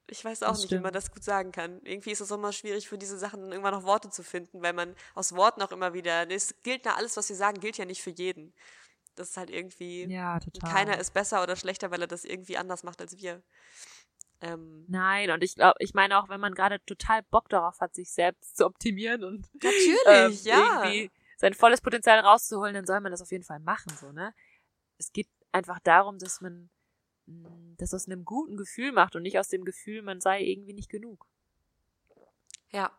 [0.07, 0.82] Ich weiß auch das nicht, stimmt.
[0.82, 1.80] wie man das gut sagen kann.
[1.84, 4.95] Irgendwie ist es immer schwierig, für diese Sachen irgendwann noch Worte zu finden, weil man
[5.13, 8.01] aus Worten auch immer wieder, es gilt na alles, was wir sagen, gilt ja nicht
[8.01, 8.55] für jeden.
[9.13, 10.05] Das ist halt irgendwie.
[10.11, 10.71] Ja, total.
[10.71, 13.43] Keiner ist besser oder schlechter, weil er das irgendwie anders macht als wir.
[14.41, 17.93] Ähm, Nein, und ich glaube, ich meine auch, wenn man gerade total Bock darauf hat,
[17.93, 20.84] sich selbst zu optimieren und natürlich, ähm, ja.
[20.84, 24.34] irgendwie sein volles Potenzial rauszuholen, dann soll man das auf jeden Fall machen, so, ne?
[24.98, 26.70] Es geht einfach darum, dass man
[27.28, 30.74] mm, das aus einem guten Gefühl macht und nicht aus dem Gefühl, man sei irgendwie
[30.74, 31.28] nicht genug.
[32.72, 32.92] Ja.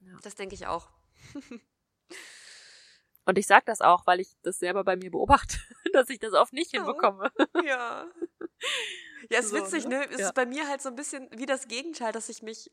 [0.00, 0.18] ja.
[0.22, 0.90] Das denke ich auch.
[3.26, 5.56] Und ich sag das auch, weil ich das selber bei mir beobachte,
[5.92, 7.32] dass ich das oft nicht hinbekomme.
[7.64, 8.06] Ja.
[9.30, 10.00] Ja, ist so, witzig, ne?
[10.00, 10.10] ne?
[10.10, 10.26] Es ja.
[10.26, 12.70] ist bei mir halt so ein bisschen wie das Gegenteil, dass ich mich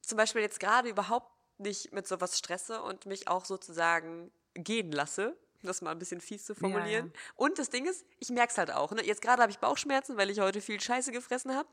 [0.00, 5.36] zum Beispiel jetzt gerade überhaupt nicht mit sowas stresse und mich auch sozusagen gehen lasse,
[5.64, 7.06] das mal ein bisschen fies zu formulieren.
[7.06, 7.32] Ja, ja.
[7.36, 8.92] Und das Ding ist, ich merke es halt auch.
[8.92, 9.04] Ne?
[9.04, 11.68] Jetzt gerade habe ich Bauchschmerzen, weil ich heute viel Scheiße gefressen habe.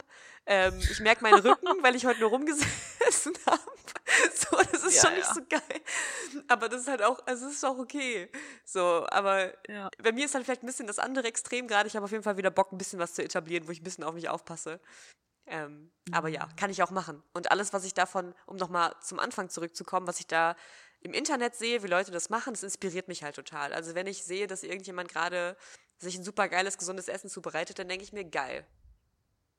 [0.45, 3.61] Ähm, ich merke meinen Rücken, weil ich heute nur rumgesessen habe.
[4.33, 5.81] So, das ist ja, schon nicht so geil.
[6.47, 8.29] Aber das ist halt auch, also es ist auch okay.
[8.65, 9.53] So, aber
[10.01, 11.87] bei mir ist halt vielleicht ein bisschen das andere Extrem gerade.
[11.87, 13.83] Ich habe auf jeden Fall wieder Bock, ein bisschen was zu etablieren, wo ich ein
[13.83, 14.79] bisschen auf mich aufpasse.
[15.51, 15.91] Ähm.
[16.11, 16.55] Aber ja, mhm.
[16.55, 17.21] kann ich auch machen.
[17.33, 20.55] Und alles, was ich davon, um nochmal zum Anfang zurückzukommen, was ich da
[21.01, 23.73] im Internet sehe, wie Leute das machen, das inspiriert mich halt total.
[23.73, 25.57] Also wenn ich sehe, dass irgendjemand gerade
[25.97, 28.65] sich ein super geiles, gesundes Essen zubereitet, dann denke ich mir, geil.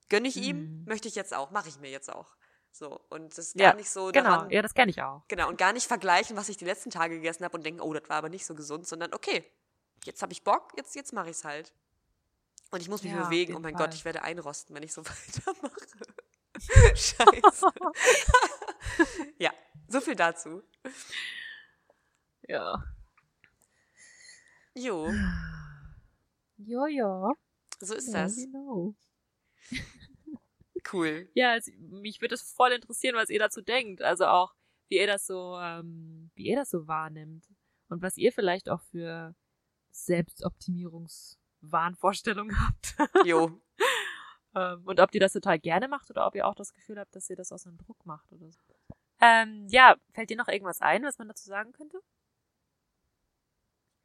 [0.09, 0.85] Gönne ich ihm, mhm.
[0.85, 2.35] möchte ich jetzt auch, mache ich mir jetzt auch.
[2.71, 5.21] So, und das ist gar ja, nicht so genau, daran, ja, das kenne ich auch.
[5.27, 7.93] Genau, und gar nicht vergleichen, was ich die letzten Tage gegessen habe und denken, oh,
[7.93, 9.45] das war aber nicht so gesund, sondern okay,
[10.05, 11.71] jetzt habe ich Bock, jetzt, jetzt mache ich es halt.
[12.73, 13.55] Und ich muss mich ja, bewegen.
[13.55, 13.85] Oh mein Fall.
[13.85, 15.75] Gott, ich werde einrosten, wenn ich so weitermache.
[16.95, 17.67] Scheiße.
[19.37, 19.53] ja,
[19.87, 20.63] so viel dazu.
[22.47, 22.83] Ja.
[24.73, 25.13] Jo.
[26.57, 27.35] Jo, jo.
[27.79, 28.37] So ist ja, das.
[28.37, 28.95] Genau.
[30.91, 31.29] Cool.
[31.35, 34.01] Ja, also, mich würde es voll interessieren, was ihr dazu denkt.
[34.01, 34.55] Also auch,
[34.87, 37.45] wie ihr das so, ähm, wie ihr das so wahrnimmt.
[37.89, 39.35] Und was ihr vielleicht auch für
[41.63, 42.95] Selbstoptimierungswahnvorstellungen habt.
[43.25, 43.59] Jo.
[44.55, 47.15] ähm, und ob ihr das total gerne macht oder ob ihr auch das Gefühl habt,
[47.15, 48.59] dass ihr das aus einem Druck macht oder so.
[49.21, 52.01] Ähm, ja, fällt dir noch irgendwas ein, was man dazu sagen könnte?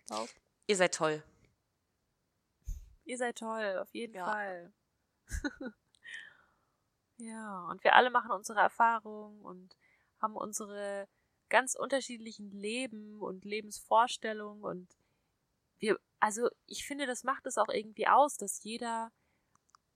[0.06, 0.28] Glaub.
[0.66, 1.22] Ihr seid toll.
[3.04, 4.24] Ihr seid toll, auf jeden ja.
[4.24, 4.72] Fall.
[7.16, 9.76] ja, und wir alle machen unsere Erfahrungen und
[10.20, 11.08] haben unsere
[11.48, 14.88] ganz unterschiedlichen Leben und Lebensvorstellungen und
[15.78, 19.12] wir, also ich finde, das macht es auch irgendwie aus, dass jeder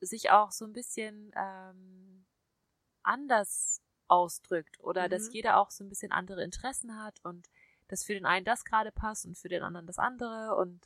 [0.00, 2.24] sich auch so ein bisschen ähm,
[3.02, 5.10] anders ausdrückt oder mhm.
[5.10, 7.48] dass jeder auch so ein bisschen andere Interessen hat und
[7.88, 10.84] dass für den einen das gerade passt und für den anderen das andere und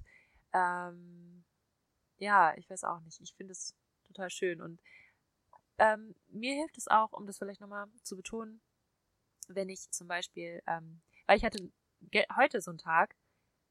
[0.52, 1.44] ähm,
[2.18, 3.20] ja, ich weiß auch nicht.
[3.20, 3.74] Ich finde es
[4.04, 4.80] total schön und
[5.78, 8.60] ähm, mir hilft es auch, um das vielleicht nochmal zu betonen,
[9.48, 11.70] wenn ich zum Beispiel, ähm, weil ich hatte
[12.36, 13.14] heute so einen Tag,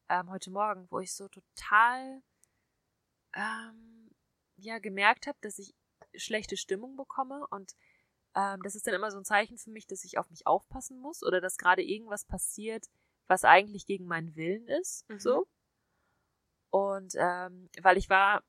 [0.09, 2.21] ähm, heute Morgen, wo ich so total
[3.33, 4.11] ähm,
[4.57, 5.75] ja gemerkt habe, dass ich
[6.15, 7.75] schlechte Stimmung bekomme und
[8.35, 10.99] ähm, das ist dann immer so ein Zeichen für mich, dass ich auf mich aufpassen
[10.99, 12.87] muss oder dass gerade irgendwas passiert,
[13.27, 15.09] was eigentlich gegen meinen Willen ist.
[15.09, 15.19] Mhm.
[15.19, 15.47] So.
[16.69, 18.43] Und ähm, weil ich war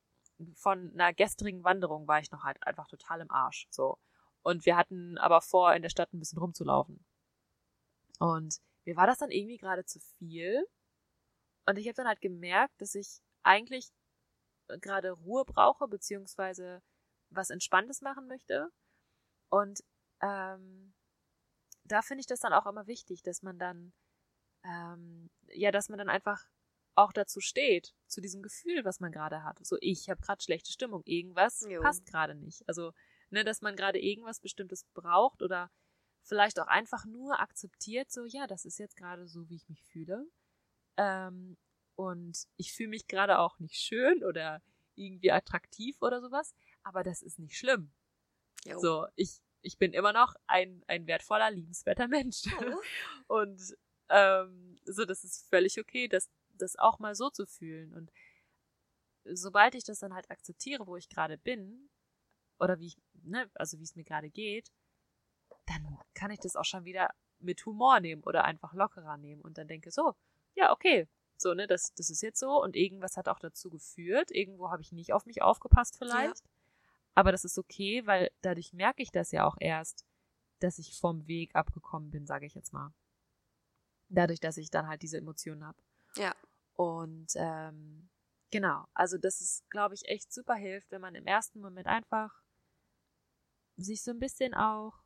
[0.54, 3.66] von einer gestrigen Wanderung war ich noch halt einfach total im Arsch.
[3.70, 3.98] So.
[4.42, 7.04] Und wir hatten aber vor, in der Stadt ein bisschen rumzulaufen.
[8.18, 10.66] Und mir war das dann irgendwie gerade zu viel.
[11.66, 13.90] Und ich habe dann halt gemerkt, dass ich eigentlich
[14.80, 16.82] gerade Ruhe brauche, beziehungsweise
[17.30, 18.70] was Entspanntes machen möchte.
[19.48, 19.82] Und
[20.22, 20.94] ähm,
[21.84, 23.92] da finde ich das dann auch immer wichtig, dass man dann,
[24.64, 26.44] ähm, ja, dass man dann einfach
[26.94, 29.64] auch dazu steht, zu diesem Gefühl, was man gerade hat.
[29.64, 31.80] So, ich habe gerade schlechte Stimmung, irgendwas jo.
[31.82, 32.66] passt gerade nicht.
[32.68, 32.92] Also,
[33.30, 35.70] ne, dass man gerade irgendwas Bestimmtes braucht oder
[36.22, 39.84] vielleicht auch einfach nur akzeptiert, so, ja, das ist jetzt gerade so, wie ich mich
[39.84, 40.26] fühle.
[40.96, 41.56] Ähm,
[41.94, 44.62] und ich fühle mich gerade auch nicht schön oder
[44.94, 47.92] irgendwie attraktiv oder sowas, aber das ist nicht schlimm.
[48.64, 48.78] Jo.
[48.78, 52.44] So, ich, ich bin immer noch ein, ein wertvoller, liebenswerter Mensch.
[52.60, 52.80] Oh.
[53.40, 53.76] Und
[54.08, 57.92] ähm, so, das ist völlig okay, das, das auch mal so zu fühlen.
[57.92, 58.10] Und
[59.24, 61.90] sobald ich das dann halt akzeptiere, wo ich gerade bin,
[62.58, 64.72] oder wie ich, ne, also wie es mir gerade geht,
[65.66, 69.58] dann kann ich das auch schon wieder mit Humor nehmen oder einfach lockerer nehmen und
[69.58, 70.14] dann denke so,
[70.56, 71.06] ja, okay,
[71.38, 74.30] so, ne, das, das ist jetzt so und irgendwas hat auch dazu geführt.
[74.30, 76.40] Irgendwo habe ich nicht auf mich aufgepasst vielleicht.
[76.40, 76.50] Ja.
[77.14, 80.04] Aber das ist okay, weil dadurch merke ich das ja auch erst,
[80.60, 82.92] dass ich vom Weg abgekommen bin, sage ich jetzt mal.
[84.08, 85.78] Dadurch, dass ich dann halt diese Emotionen habe.
[86.16, 86.34] Ja.
[86.74, 88.08] Und ähm,
[88.50, 92.42] genau, also das ist, glaube ich, echt super hilft, wenn man im ersten Moment einfach
[93.76, 95.02] sich so ein bisschen auch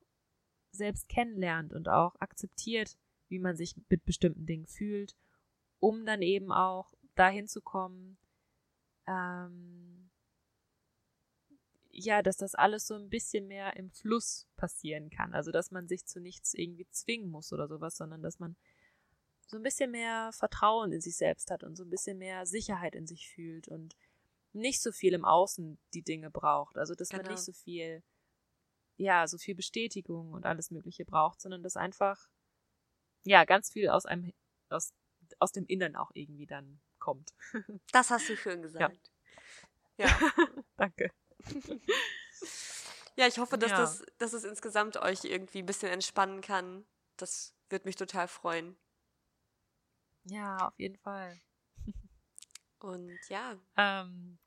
[0.70, 2.96] selbst kennenlernt und auch akzeptiert,
[3.28, 5.16] wie man sich mit bestimmten Dingen fühlt
[5.80, 8.18] um dann eben auch dahin zu kommen,
[9.06, 10.10] ähm,
[11.92, 15.34] ja, dass das alles so ein bisschen mehr im Fluss passieren kann.
[15.34, 18.56] Also, dass man sich zu nichts irgendwie zwingen muss oder sowas, sondern dass man
[19.46, 22.94] so ein bisschen mehr Vertrauen in sich selbst hat und so ein bisschen mehr Sicherheit
[22.94, 23.96] in sich fühlt und
[24.52, 26.78] nicht so viel im Außen die Dinge braucht.
[26.78, 27.24] Also, dass genau.
[27.24, 28.02] man nicht so viel,
[28.96, 32.28] ja, so viel Bestätigung und alles Mögliche braucht, sondern dass einfach,
[33.24, 34.32] ja, ganz viel aus einem,
[34.68, 34.92] aus
[35.38, 37.32] aus dem Innern auch irgendwie dann kommt.
[37.92, 39.10] Das hast du schön gesagt.
[39.96, 40.06] Ja.
[40.08, 40.32] ja.
[40.76, 41.10] Danke.
[43.16, 43.78] Ja, ich hoffe, dass, Ja.
[43.78, 46.86] das, dass es insgesamt euch irgendwie ein bisschen entspannen kann.
[47.16, 48.76] Das wird mich total freuen.
[50.24, 51.40] Ja, auf jeden Fall.
[52.78, 54.38] Und ja, Ähm,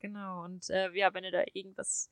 [0.00, 2.10] genau, und äh, ja, wenn ihr da irgendwas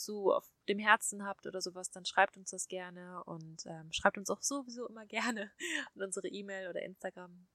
[0.00, 4.18] zu auf dem Herzen habt oder sowas, dann schreibt uns das gerne und ähm, schreibt
[4.18, 5.52] uns auch sowieso immer gerne
[5.94, 7.46] an unsere E-Mail oder Instagram.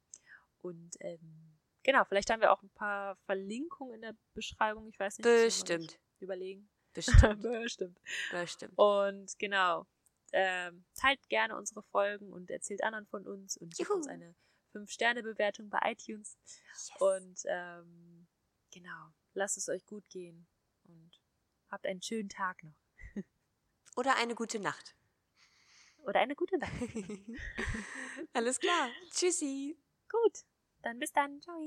[0.59, 4.87] Und ähm, genau, vielleicht haben wir auch ein paar Verlinkungen in der Beschreibung.
[4.87, 5.25] Ich weiß nicht.
[5.25, 5.99] bestimmt.
[6.19, 6.69] Überlegen.
[6.93, 7.41] Bestimmt.
[7.41, 7.99] Bestimmt.
[8.31, 8.77] bestimmt.
[8.77, 9.85] Und genau,
[10.31, 13.97] ähm, teilt gerne unsere Folgen und erzählt anderen von uns und gebt Juhu.
[13.97, 14.33] uns eine
[14.73, 16.37] 5-Sterne-Bewertung bei iTunes.
[16.45, 16.91] Yes.
[16.99, 18.27] Und ähm,
[18.71, 20.47] genau, lasst es euch gut gehen
[20.83, 21.21] und
[21.69, 22.75] habt einen schönen Tag noch.
[23.95, 24.95] Oder eine gute Nacht.
[26.05, 26.71] Oder eine gute Nacht.
[28.33, 28.89] Alles klar.
[29.11, 29.77] Tschüssi.
[30.09, 30.43] Gut,
[30.81, 31.41] dann bis dann.
[31.41, 31.63] Ciao.